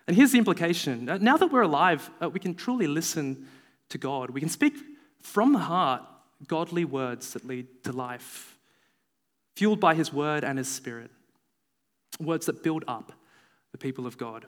And 0.07 0.15
here's 0.15 0.31
the 0.31 0.37
implication 0.37 1.05
now 1.21 1.37
that 1.37 1.51
we're 1.51 1.61
alive, 1.61 2.09
uh, 2.21 2.29
we 2.29 2.39
can 2.39 2.55
truly 2.55 2.87
listen 2.87 3.47
to 3.89 3.97
God. 3.97 4.31
We 4.31 4.39
can 4.39 4.49
speak 4.49 4.75
from 5.21 5.53
the 5.53 5.59
heart 5.59 6.03
godly 6.47 6.85
words 6.85 7.33
that 7.33 7.45
lead 7.45 7.67
to 7.83 7.91
life, 7.91 8.57
fueled 9.55 9.79
by 9.79 9.93
His 9.93 10.11
word 10.11 10.43
and 10.43 10.57
His 10.57 10.67
spirit, 10.67 11.11
words 12.19 12.47
that 12.47 12.63
build 12.63 12.83
up 12.87 13.13
the 13.71 13.77
people 13.77 14.07
of 14.07 14.17
God. 14.17 14.45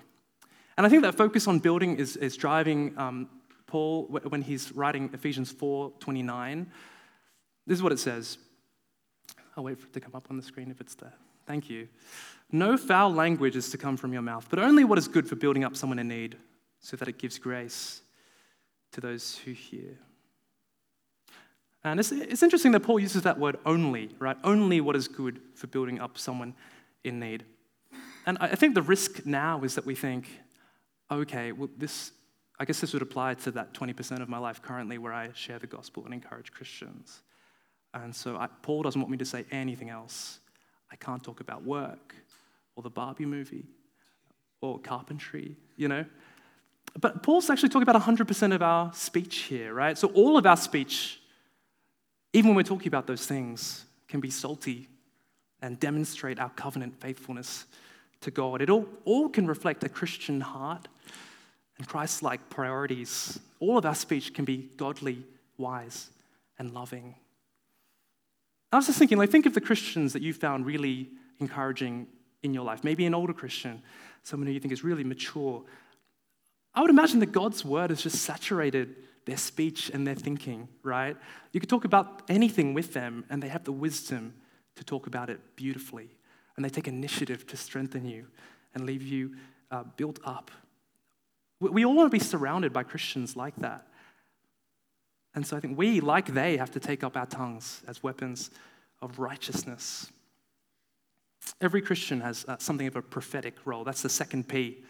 And 0.77 0.85
I 0.85 0.89
think 0.89 1.03
that 1.03 1.15
focus 1.15 1.47
on 1.47 1.59
building 1.59 1.97
is, 1.97 2.17
is 2.17 2.35
driving 2.35 2.97
um, 2.97 3.29
Paul 3.67 4.05
when 4.07 4.41
he's 4.41 4.71
writing 4.73 5.09
Ephesians 5.13 5.51
4 5.51 5.93
29. 5.99 6.71
This 7.65 7.77
is 7.77 7.83
what 7.83 7.91
it 7.91 7.99
says. 7.99 8.37
I'll 9.55 9.63
wait 9.63 9.79
for 9.79 9.87
it 9.87 9.93
to 9.93 9.99
come 9.99 10.15
up 10.15 10.27
on 10.29 10.37
the 10.37 10.43
screen 10.43 10.71
if 10.71 10.81
it's 10.81 10.95
there. 10.95 11.13
Thank 11.45 11.69
you. 11.69 11.88
No 12.51 12.77
foul 12.77 13.13
language 13.13 13.56
is 13.56 13.69
to 13.71 13.77
come 13.77 13.97
from 13.97 14.13
your 14.13 14.21
mouth, 14.21 14.47
but 14.49 14.60
only 14.60 14.84
what 14.84 14.97
is 14.97 15.08
good 15.08 15.27
for 15.27 15.36
building 15.36 15.63
up 15.63 15.75
someone 15.75 15.99
in 15.99 16.08
need, 16.08 16.38
so 16.79 16.95
that 16.97 17.08
it 17.08 17.17
gives 17.17 17.39
grace 17.39 18.01
to 18.91 19.01
those 19.01 19.38
who 19.38 19.51
hear. 19.51 19.97
And 21.84 21.99
it's, 21.99 22.12
it's 22.12 22.43
interesting 22.43 22.71
that 22.73 22.82
Paul 22.82 22.99
uses 22.99 23.23
that 23.23 23.39
word 23.39 23.58
only, 23.65 24.10
right? 24.19 24.38
Only 24.43 24.79
what 24.82 24.95
is 24.95 25.08
good 25.08 25.41
for 25.56 25.67
building 25.67 25.99
up 25.99 26.17
someone 26.17 26.53
in 27.03 27.19
need. 27.19 27.43
And 28.25 28.38
I 28.39 28.56
think 28.56 28.73
the 28.73 28.82
risk 28.82 29.25
now 29.25 29.63
is 29.63 29.75
that 29.75 29.86
we 29.86 29.95
think, 29.95 30.29
okay, 31.12 31.51
well, 31.51 31.69
this, 31.77 32.12
I 32.60 32.65
guess 32.65 32.79
this 32.79 32.93
would 32.93 33.01
apply 33.01 33.34
to 33.36 33.51
that 33.51 33.73
20% 33.73 34.21
of 34.21 34.29
my 34.29 34.38
life 34.38 34.62
currently 34.62 34.97
where 34.97 35.12
I 35.12 35.32
share 35.34 35.60
the 35.60 35.67
gospel 35.67 36.06
and 36.06 36.13
encourage 36.13 36.51
Christians. 36.51 37.21
And 37.93 38.15
so 38.15 38.38
I, 38.38 38.47
Paul 38.62 38.84
doesn't 38.84 38.99
want 38.99 39.12
me 39.12 39.17
to 39.17 39.25
say 39.25 39.45
anything 39.51 39.89
else. 39.89 40.39
I 40.93 40.95
can't 40.95 41.23
talk 41.23 41.39
about 41.39 41.63
work 41.63 42.15
or 42.75 42.84
the 42.84 42.89
Barbie 42.89 43.25
movie 43.25 43.65
or 44.62 44.79
carpentry, 44.79 45.58
you 45.75 45.88
know. 45.88 46.06
But 46.99 47.23
Paul's 47.23 47.49
actually 47.49 47.69
talking 47.69 47.89
about 47.89 48.01
100% 48.01 48.53
of 48.53 48.62
our 48.62 48.93
speech 48.93 49.38
here, 49.39 49.73
right? 49.73 49.97
So 49.97 50.10
all 50.10 50.38
of 50.38 50.45
our 50.45 50.56
speech, 50.56 51.19
even 52.32 52.49
when 52.49 52.56
we're 52.56 52.63
talking 52.63 52.88
about 52.88 53.08
those 53.08 53.25
things, 53.25 53.86
can 54.08 54.19
be 54.19 54.29
salty 54.29 54.88
and 55.63 55.79
demonstrate 55.79 56.39
our 56.39 56.51
covenant 56.51 57.01
faithfulness 57.01 57.65
to 58.21 58.29
God. 58.29 58.62
It 58.62 58.69
all, 58.69 58.88
all 59.03 59.29
can 59.29 59.47
reflect 59.47 59.84
a 59.84 59.89
Christian 59.89 60.41
heart 60.41 60.88
and 61.79 61.88
Christ 61.88 62.21
like 62.21 62.49
priorities. 62.51 63.39
All 63.60 63.79
of 63.79 63.86
our 63.86 63.95
speech 63.95 64.34
can 64.34 64.45
be 64.45 64.69
godly, 64.77 65.25
wise, 65.58 66.12
and 66.60 66.71
loving. 66.71 67.15
I 68.73 68.77
was 68.77 68.88
just 68.88 68.97
thinking, 68.97 69.19
like, 69.19 69.29
think 69.29 69.45
of 69.45 69.53
the 69.53 69.62
Christians 69.62 70.13
that 70.13 70.21
you 70.23 70.33
found 70.33 70.65
really 70.65 71.09
encouraging 71.39 72.07
in 72.41 72.53
your 72.53 72.63
life. 72.63 72.83
Maybe 72.83 73.05
an 73.05 73.13
older 73.13 73.33
Christian, 73.33 73.83
someone 74.23 74.47
who 74.47 74.53
you 74.53 74.59
think 74.59 74.73
is 74.73 74.83
really 74.83 75.03
mature. 75.03 75.63
I 76.73 76.81
would 76.81 76.89
imagine 76.89 77.19
that 77.19 77.31
God's 77.31 77.63
word 77.63 77.91
has 77.91 78.01
just 78.01 78.23
saturated 78.23 78.95
their 79.25 79.38
speech 79.38 79.91
and 79.93 80.07
their 80.07 80.15
thinking, 80.15 80.67
right? 80.81 81.15
You 81.51 81.59
could 81.59 81.69
talk 81.69 81.86
about 81.86 82.23
anything 82.27 82.73
with 82.73 82.93
them, 82.93 83.25
and 83.29 83.41
they 83.43 83.47
have 83.47 83.63
the 83.63 83.71
wisdom 83.71 84.33
to 84.75 84.83
talk 84.83 85.05
about 85.05 85.29
it 85.29 85.39
beautifully. 85.55 86.09
and 86.55 86.63
they 86.63 86.69
take 86.69 86.88
initiative 86.88 87.45
to 87.47 87.57
strengthen 87.57 88.05
you 88.05 88.27
and 88.73 88.86
leave 88.86 89.01
you 89.01 89.36
uh, 89.71 89.83
built 89.97 90.19
up. 90.23 90.51
We 91.59 91.86
all 91.86 91.95
want 91.95 92.12
to 92.12 92.17
be 92.17 92.23
surrounded 92.23 92.73
by 92.73 92.83
Christians 92.83 93.36
like 93.36 93.55
that. 93.57 93.88
And 95.35 95.45
so 95.45 95.57
I 95.57 95.59
think 95.59 95.77
we, 95.77 95.99
like 95.99 96.33
they, 96.33 96.57
have 96.57 96.71
to 96.71 96.79
take 96.79 97.03
up 97.03 97.17
our 97.17 97.25
tongues 97.25 97.81
as 97.87 98.03
weapons 98.03 98.51
of 99.01 99.19
righteousness. 99.19 100.11
Every 101.59 101.81
Christian 101.81 102.21
has 102.21 102.45
uh, 102.47 102.57
something 102.59 102.87
of 102.87 102.95
a 102.95 103.01
prophetic 103.01 103.55
role. 103.65 103.83
That's 103.83 104.01
the 104.01 104.09
second 104.09 104.47
P. 104.47 104.83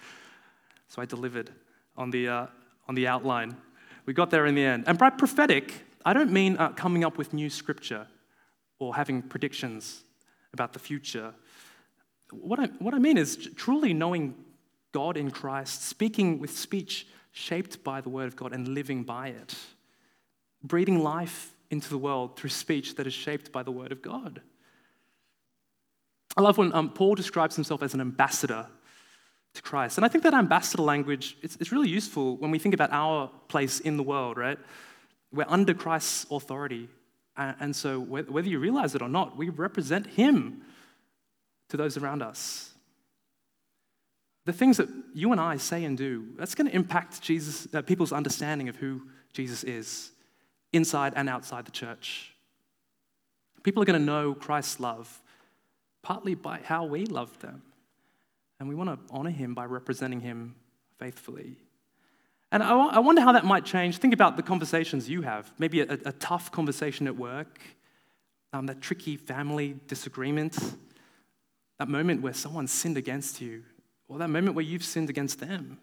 So 0.87 1.01
I 1.01 1.05
delivered 1.05 1.51
on 1.95 2.11
the, 2.11 2.27
uh, 2.27 2.47
on 2.87 2.95
the 2.95 3.07
outline. 3.07 3.55
We 4.05 4.13
got 4.13 4.29
there 4.29 4.45
in 4.45 4.55
the 4.55 4.65
end. 4.65 4.83
And 4.85 4.97
by 4.97 5.09
prophetic, 5.09 5.73
I 6.05 6.13
don't 6.13 6.31
mean 6.31 6.57
uh, 6.57 6.69
coming 6.69 7.03
up 7.03 7.17
with 7.17 7.33
new 7.33 7.49
scripture 7.49 8.07
or 8.79 8.95
having 8.95 9.21
predictions 9.21 10.03
about 10.53 10.73
the 10.73 10.79
future. 10.79 11.33
What 12.31 12.59
I, 12.59 12.65
what 12.79 12.93
I 12.93 12.99
mean 12.99 13.17
is 13.17 13.49
truly 13.55 13.93
knowing 13.93 14.35
God 14.91 15.17
in 15.17 15.31
Christ, 15.31 15.85
speaking 15.85 16.39
with 16.39 16.55
speech 16.55 17.07
shaped 17.31 17.83
by 17.83 18.01
the 18.01 18.09
Word 18.09 18.27
of 18.27 18.35
God 18.35 18.53
and 18.53 18.67
living 18.67 19.03
by 19.03 19.29
it, 19.29 19.55
breathing 20.63 21.03
life 21.03 21.53
into 21.69 21.89
the 21.89 21.97
world 21.97 22.37
through 22.37 22.49
speech 22.49 22.95
that 22.95 23.07
is 23.07 23.13
shaped 23.13 23.51
by 23.51 23.63
the 23.63 23.71
Word 23.71 23.91
of 23.91 24.01
God. 24.01 24.41
I 26.35 26.41
love 26.41 26.57
when 26.57 26.73
um, 26.73 26.89
Paul 26.89 27.15
describes 27.15 27.55
himself 27.55 27.83
as 27.83 27.93
an 27.93 28.01
ambassador 28.01 28.67
to 29.53 29.61
Christ. 29.61 29.97
And 29.97 30.05
I 30.05 30.07
think 30.07 30.23
that 30.23 30.33
ambassador 30.33 30.83
language 30.83 31.37
is, 31.41 31.57
is 31.57 31.71
really 31.71 31.89
useful 31.89 32.37
when 32.37 32.49
we 32.51 32.59
think 32.59 32.73
about 32.73 32.91
our 32.91 33.29
place 33.47 33.79
in 33.79 33.97
the 33.97 34.03
world, 34.03 34.37
right? 34.37 34.57
We're 35.31 35.45
under 35.47 35.73
Christ's 35.73 36.25
authority. 36.31 36.89
And 37.35 37.75
so, 37.75 37.99
whether 37.99 38.47
you 38.47 38.59
realize 38.59 38.93
it 38.93 39.01
or 39.01 39.09
not, 39.09 39.35
we 39.35 39.49
represent 39.49 40.05
Him 40.05 40.61
to 41.69 41.77
those 41.77 41.97
around 41.97 42.21
us. 42.21 42.71
The 44.45 44.53
things 44.53 44.77
that 44.77 44.89
you 45.15 45.31
and 45.31 45.41
I 45.41 45.57
say 45.57 45.83
and 45.85 45.97
do, 45.97 46.27
that's 46.37 46.53
going 46.53 46.67
to 46.67 46.75
impact 46.75 47.21
Jesus, 47.21 47.67
uh, 47.73 47.81
people's 47.81 48.11
understanding 48.11 48.69
of 48.69 48.75
who 48.75 49.01
Jesus 49.31 49.63
is, 49.63 50.11
inside 50.73 51.13
and 51.15 51.29
outside 51.29 51.65
the 51.65 51.71
church. 51.71 52.33
People 53.63 53.81
are 53.81 53.85
going 53.85 53.99
to 53.99 54.05
know 54.05 54.33
Christ's 54.33 54.79
love, 54.79 55.21
partly 56.01 56.35
by 56.35 56.59
how 56.63 56.83
we 56.83 57.05
love 57.05 57.39
them. 57.39 57.61
And 58.59 58.67
we 58.67 58.75
want 58.75 58.89
to 58.89 59.13
honor 59.13 59.29
him 59.29 59.53
by 59.53 59.65
representing 59.65 60.19
him 60.19 60.55
faithfully. 60.97 61.57
And 62.51 62.61
I 62.61 62.99
wonder 62.99 63.21
how 63.21 63.31
that 63.31 63.45
might 63.45 63.65
change. 63.65 63.97
Think 63.97 64.13
about 64.13 64.37
the 64.37 64.43
conversations 64.43 65.09
you 65.09 65.23
have. 65.23 65.51
Maybe 65.57 65.81
a, 65.81 65.93
a 66.05 66.11
tough 66.11 66.51
conversation 66.51 67.07
at 67.07 67.15
work, 67.15 67.59
um, 68.51 68.67
that 68.67 68.79
tricky 68.79 69.17
family 69.17 69.79
disagreement, 69.87 70.75
that 71.79 71.87
moment 71.87 72.21
where 72.21 72.33
someone 72.33 72.67
sinned 72.67 72.97
against 72.97 73.41
you, 73.41 73.63
or 74.07 74.19
that 74.19 74.27
moment 74.27 74.55
where 74.55 74.63
you've 74.63 74.83
sinned 74.83 75.09
against 75.09 75.39
them. 75.39 75.79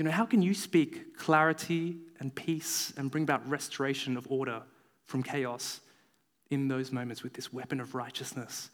You 0.00 0.04
know, 0.04 0.12
how 0.12 0.24
can 0.24 0.40
you 0.40 0.54
speak 0.54 1.14
clarity 1.18 1.98
and 2.20 2.34
peace 2.34 2.90
and 2.96 3.10
bring 3.10 3.24
about 3.24 3.46
restoration 3.46 4.16
of 4.16 4.26
order 4.30 4.62
from 5.04 5.22
chaos 5.22 5.80
in 6.48 6.68
those 6.68 6.90
moments 6.90 7.22
with 7.22 7.34
this 7.34 7.52
weapon 7.52 7.82
of 7.82 7.94
righteousness 7.94 8.70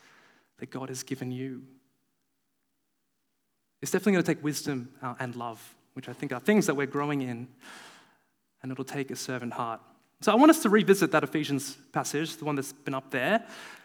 that 0.58 0.70
God 0.70 0.88
has 0.88 1.02
given 1.02 1.32
you? 1.32 1.64
It's 3.82 3.90
definitely 3.90 4.12
going 4.12 4.22
to 4.22 4.34
take 4.36 4.44
wisdom 4.44 4.88
uh, 5.02 5.14
and 5.18 5.34
love 5.34 5.74
which 5.94 6.08
I 6.08 6.12
think 6.12 6.30
are 6.30 6.38
things 6.38 6.64
that 6.66 6.76
we're 6.76 6.86
growing 6.86 7.22
in, 7.22 7.48
and 8.62 8.70
it'll 8.70 8.84
take 8.84 9.10
a 9.10 9.16
servant 9.16 9.52
heart. 9.52 9.80
So 10.20 10.30
I 10.30 10.36
want 10.36 10.50
us 10.50 10.62
to 10.62 10.68
revisit 10.68 11.10
that 11.10 11.24
Ephesians 11.24 11.76
passage, 11.90 12.36
the 12.36 12.44
one 12.44 12.54
that's 12.54 12.72
been 12.72 12.94
up 12.94 13.10
there, 13.10 13.44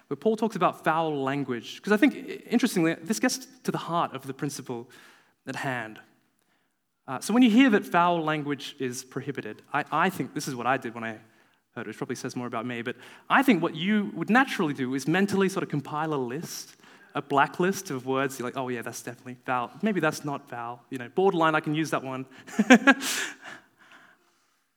where 0.09 0.17
Paul 0.17 0.37
talks 0.37 0.55
about 0.55 0.83
foul 0.83 1.23
language. 1.23 1.77
Because 1.77 1.91
I 1.91 1.97
think, 1.97 2.43
interestingly, 2.51 2.93
this 3.01 3.19
gets 3.19 3.47
to 3.63 3.71
the 3.71 3.79
heart 3.79 4.13
of 4.13 4.27
the 4.27 4.33
principle 4.35 4.91
at 5.47 5.55
hand. 5.55 5.99
Uh, 7.11 7.19
so 7.19 7.33
when 7.33 7.43
you 7.43 7.49
hear 7.49 7.69
that 7.69 7.85
foul 7.85 8.23
language 8.23 8.73
is 8.79 9.03
prohibited, 9.03 9.61
I, 9.73 9.83
I 9.91 10.09
think 10.09 10.33
this 10.33 10.47
is 10.47 10.55
what 10.55 10.65
I 10.65 10.77
did 10.77 10.95
when 10.95 11.03
I 11.03 11.19
heard 11.75 11.81
it, 11.81 11.87
which 11.87 11.97
probably 11.97 12.15
says 12.15 12.37
more 12.37 12.47
about 12.47 12.65
me, 12.65 12.81
but 12.83 12.95
I 13.29 13.43
think 13.43 13.61
what 13.61 13.75
you 13.75 14.13
would 14.15 14.29
naturally 14.29 14.73
do 14.73 14.95
is 14.95 15.09
mentally 15.09 15.49
sort 15.49 15.63
of 15.63 15.67
compile 15.69 16.13
a 16.13 16.15
list 16.15 16.77
a 17.13 17.21
blacklist 17.21 17.91
of 17.91 18.05
words, 18.05 18.39
you're 18.39 18.47
like, 18.47 18.55
oh 18.55 18.69
yeah, 18.69 18.81
that's 18.81 19.01
definitely 19.01 19.35
foul. 19.45 19.69
Maybe 19.81 19.99
that's 19.99 20.23
not 20.23 20.49
foul. 20.49 20.81
You 20.89 20.97
know, 20.97 21.09
borderline, 21.09 21.55
I 21.55 21.59
can 21.59 21.75
use 21.75 21.89
that 21.89 22.01
one. 22.01 22.25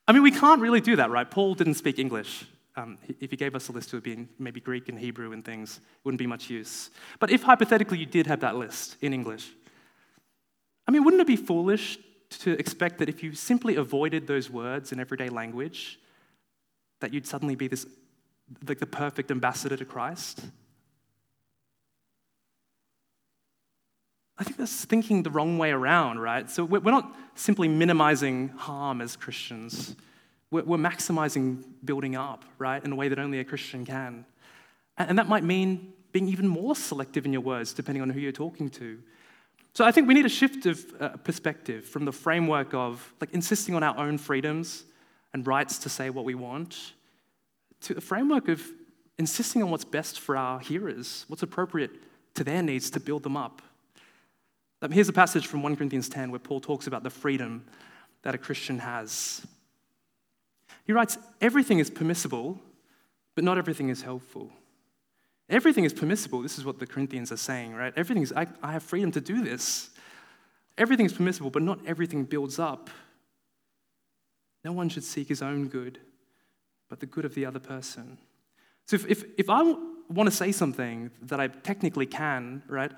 I 0.08 0.12
mean, 0.12 0.24
we 0.24 0.32
can't 0.32 0.60
really 0.60 0.80
do 0.80 0.96
that, 0.96 1.10
right? 1.10 1.30
Paul 1.30 1.54
didn't 1.54 1.74
speak 1.74 2.00
English. 2.00 2.44
Um, 2.74 2.98
if 3.20 3.30
he 3.30 3.36
gave 3.36 3.54
us 3.54 3.68
a 3.68 3.72
list, 3.72 3.92
it 3.92 3.96
would 3.98 4.02
be 4.02 4.26
maybe 4.40 4.58
Greek 4.58 4.88
and 4.88 4.98
Hebrew 4.98 5.30
and 5.30 5.44
things. 5.44 5.76
It 5.76 6.04
wouldn't 6.04 6.18
be 6.18 6.26
much 6.26 6.50
use. 6.50 6.90
But 7.20 7.30
if 7.30 7.44
hypothetically 7.44 7.98
you 7.98 8.06
did 8.06 8.26
have 8.26 8.40
that 8.40 8.56
list 8.56 8.96
in 9.00 9.14
English, 9.14 9.52
I 10.88 10.90
mean, 10.90 11.04
wouldn't 11.04 11.20
it 11.20 11.28
be 11.28 11.36
foolish 11.36 12.00
to 12.38 12.58
expect 12.58 12.98
that 12.98 13.08
if 13.08 13.22
you 13.22 13.32
simply 13.34 13.76
avoided 13.76 14.26
those 14.26 14.50
words 14.50 14.92
in 14.92 15.00
everyday 15.00 15.28
language, 15.28 15.98
that 17.00 17.12
you'd 17.12 17.26
suddenly 17.26 17.54
be 17.54 17.68
this, 17.68 17.86
like 18.66 18.78
the 18.78 18.86
perfect 18.86 19.30
ambassador 19.30 19.76
to 19.76 19.84
Christ? 19.84 20.40
I 24.36 24.44
think 24.44 24.56
that's 24.56 24.84
thinking 24.84 25.22
the 25.22 25.30
wrong 25.30 25.58
way 25.58 25.70
around, 25.70 26.18
right? 26.18 26.50
So 26.50 26.64
we're 26.64 26.80
not 26.80 27.14
simply 27.34 27.68
minimizing 27.68 28.48
harm 28.48 29.00
as 29.00 29.16
Christians. 29.16 29.94
We're 30.50 30.62
maximizing 30.62 31.62
building 31.84 32.16
up, 32.16 32.44
right, 32.58 32.84
in 32.84 32.92
a 32.92 32.96
way 32.96 33.08
that 33.08 33.18
only 33.18 33.38
a 33.38 33.44
Christian 33.44 33.84
can. 33.84 34.24
And 34.96 35.18
that 35.18 35.28
might 35.28 35.44
mean 35.44 35.92
being 36.12 36.28
even 36.28 36.46
more 36.46 36.76
selective 36.76 37.26
in 37.26 37.32
your 37.32 37.42
words, 37.42 37.72
depending 37.72 38.02
on 38.02 38.10
who 38.10 38.20
you're 38.20 38.32
talking 38.32 38.70
to. 38.70 38.98
So 39.74 39.84
I 39.84 39.90
think 39.90 40.06
we 40.06 40.14
need 40.14 40.24
a 40.24 40.30
shift 40.30 40.66
of 40.66 40.84
uh, 41.00 41.08
perspective 41.24 41.84
from 41.84 42.04
the 42.04 42.12
framework 42.12 42.72
of 42.74 43.12
like 43.20 43.34
insisting 43.34 43.74
on 43.74 43.82
our 43.82 43.98
own 43.98 44.18
freedoms 44.18 44.84
and 45.32 45.44
rights 45.46 45.78
to 45.78 45.88
say 45.88 46.10
what 46.10 46.24
we 46.24 46.34
want 46.34 46.92
to 47.84 47.96
a 47.96 48.00
framework 48.00 48.48
of 48.48 48.62
insisting 49.18 49.62
on 49.62 49.70
what's 49.70 49.84
best 49.84 50.20
for 50.20 50.36
our 50.36 50.58
hearers, 50.58 51.24
what's 51.28 51.42
appropriate 51.42 51.90
to 52.34 52.44
their 52.44 52.62
needs 52.62 52.90
to 52.90 53.00
build 53.00 53.22
them 53.22 53.36
up. 53.36 53.62
Um, 54.82 54.90
here's 54.90 55.08
a 55.08 55.12
passage 55.12 55.46
from 55.46 55.62
1 55.62 55.76
Corinthians 55.76 56.08
10 56.08 56.30
where 56.30 56.40
Paul 56.40 56.60
talks 56.60 56.86
about 56.86 57.02
the 57.02 57.10
freedom 57.10 57.64
that 58.22 58.34
a 58.34 58.38
Christian 58.38 58.78
has. 58.78 59.46
He 60.84 60.92
writes, 60.92 61.18
Everything 61.40 61.78
is 61.78 61.90
permissible, 61.90 62.60
but 63.34 63.44
not 63.44 63.58
everything 63.58 63.88
is 63.88 64.02
helpful. 64.02 64.50
Everything 65.54 65.84
is 65.84 65.92
permissible. 65.92 66.42
This 66.42 66.58
is 66.58 66.64
what 66.64 66.80
the 66.80 66.86
Corinthians 66.86 67.30
are 67.30 67.36
saying, 67.36 67.74
right? 67.74 67.92
Everything 67.96 68.24
is, 68.24 68.32
I, 68.32 68.48
I 68.60 68.72
have 68.72 68.82
freedom 68.82 69.12
to 69.12 69.20
do 69.20 69.44
this. 69.44 69.90
Everything 70.76 71.06
is 71.06 71.12
permissible, 71.12 71.48
but 71.48 71.62
not 71.62 71.78
everything 71.86 72.24
builds 72.24 72.58
up. 72.58 72.90
No 74.64 74.72
one 74.72 74.88
should 74.88 75.04
seek 75.04 75.28
his 75.28 75.42
own 75.42 75.68
good, 75.68 76.00
but 76.90 76.98
the 76.98 77.06
good 77.06 77.24
of 77.24 77.36
the 77.36 77.46
other 77.46 77.60
person. 77.60 78.18
So 78.86 78.96
if, 78.96 79.08
if, 79.08 79.24
if 79.38 79.48
I 79.48 79.62
want 80.08 80.28
to 80.28 80.32
say 80.32 80.50
something 80.50 81.12
that 81.22 81.38
I 81.38 81.46
technically 81.46 82.06
can, 82.06 82.64
right, 82.66 82.90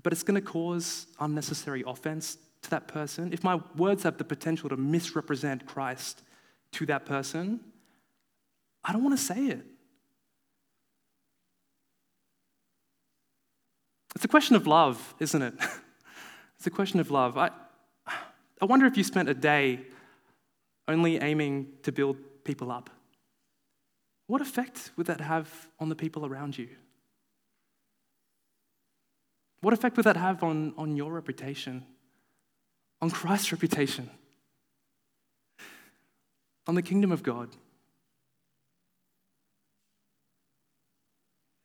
but 0.00 0.12
it's 0.12 0.22
going 0.22 0.40
to 0.40 0.46
cause 0.46 1.08
unnecessary 1.18 1.82
offense 1.84 2.38
to 2.62 2.70
that 2.70 2.86
person, 2.86 3.32
if 3.32 3.42
my 3.42 3.58
words 3.76 4.04
have 4.04 4.16
the 4.16 4.22
potential 4.22 4.68
to 4.68 4.76
misrepresent 4.76 5.66
Christ 5.66 6.22
to 6.70 6.86
that 6.86 7.04
person, 7.04 7.58
I 8.84 8.92
don't 8.92 9.02
want 9.02 9.18
to 9.18 9.24
say 9.24 9.46
it. 9.46 9.66
It's 14.14 14.24
a 14.24 14.28
question 14.28 14.56
of 14.56 14.66
love, 14.66 15.14
isn't 15.20 15.40
it? 15.40 15.54
it's 16.56 16.66
a 16.66 16.70
question 16.70 17.00
of 17.00 17.10
love. 17.10 17.38
I, 17.38 17.50
I 18.60 18.64
wonder 18.64 18.86
if 18.86 18.96
you 18.96 19.04
spent 19.04 19.28
a 19.28 19.34
day 19.34 19.80
only 20.88 21.18
aiming 21.18 21.68
to 21.84 21.92
build 21.92 22.16
people 22.44 22.70
up. 22.72 22.90
What 24.26 24.40
effect 24.40 24.90
would 24.96 25.06
that 25.06 25.20
have 25.20 25.48
on 25.78 25.88
the 25.88 25.94
people 25.94 26.26
around 26.26 26.58
you? 26.58 26.68
What 29.60 29.74
effect 29.74 29.96
would 29.96 30.06
that 30.06 30.16
have 30.16 30.42
on, 30.42 30.74
on 30.76 30.96
your 30.96 31.12
reputation, 31.12 31.84
on 33.00 33.10
Christ's 33.10 33.52
reputation, 33.52 34.08
on 36.66 36.74
the 36.74 36.82
kingdom 36.82 37.12
of 37.12 37.22
God? 37.22 37.50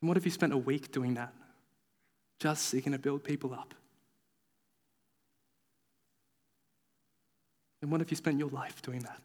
And 0.01 0.07
what 0.09 0.17
if 0.17 0.25
you 0.25 0.31
spent 0.31 0.53
a 0.53 0.57
week 0.57 0.91
doing 0.91 1.15
that, 1.15 1.33
just 2.39 2.65
seeking 2.65 2.91
to 2.91 2.99
build 2.99 3.23
people 3.23 3.53
up? 3.53 3.73
And 7.81 7.91
what 7.91 8.01
if 8.01 8.09
you 8.11 8.17
spent 8.17 8.39
your 8.39 8.49
life 8.49 8.81
doing 8.81 8.99
that? 8.99 9.21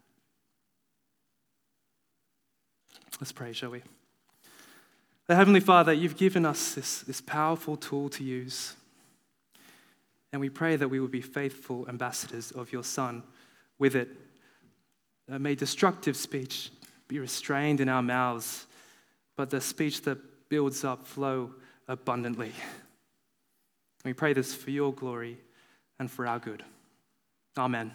Let's 3.20 3.32
pray, 3.32 3.52
shall 3.52 3.70
we? 3.70 3.82
The 5.26 5.36
Heavenly 5.36 5.60
Father, 5.60 5.92
you've 5.92 6.16
given 6.16 6.44
us 6.44 6.74
this, 6.74 7.00
this 7.02 7.20
powerful 7.20 7.76
tool 7.76 8.08
to 8.10 8.24
use. 8.24 8.74
And 10.32 10.40
we 10.40 10.48
pray 10.48 10.76
that 10.76 10.88
we 10.88 11.00
will 11.00 11.08
be 11.08 11.20
faithful 11.20 11.88
ambassadors 11.88 12.50
of 12.50 12.72
your 12.72 12.84
Son 12.84 13.22
with 13.78 13.94
it. 13.94 14.08
Uh, 15.30 15.38
may 15.38 15.54
destructive 15.54 16.16
speech 16.16 16.70
be 17.08 17.18
restrained 17.18 17.80
in 17.80 17.88
our 17.88 18.02
mouths, 18.02 18.66
but 19.36 19.50
the 19.50 19.60
speech 19.60 20.02
that 20.02 20.18
builds 20.48 20.84
up 20.84 21.06
flow 21.06 21.54
abundantly. 21.88 22.52
We 24.04 24.12
pray 24.12 24.32
this 24.32 24.54
for 24.54 24.70
your 24.70 24.92
glory 24.92 25.38
and 25.98 26.10
for 26.10 26.26
our 26.26 26.38
good. 26.38 26.64
Amen. 27.56 27.92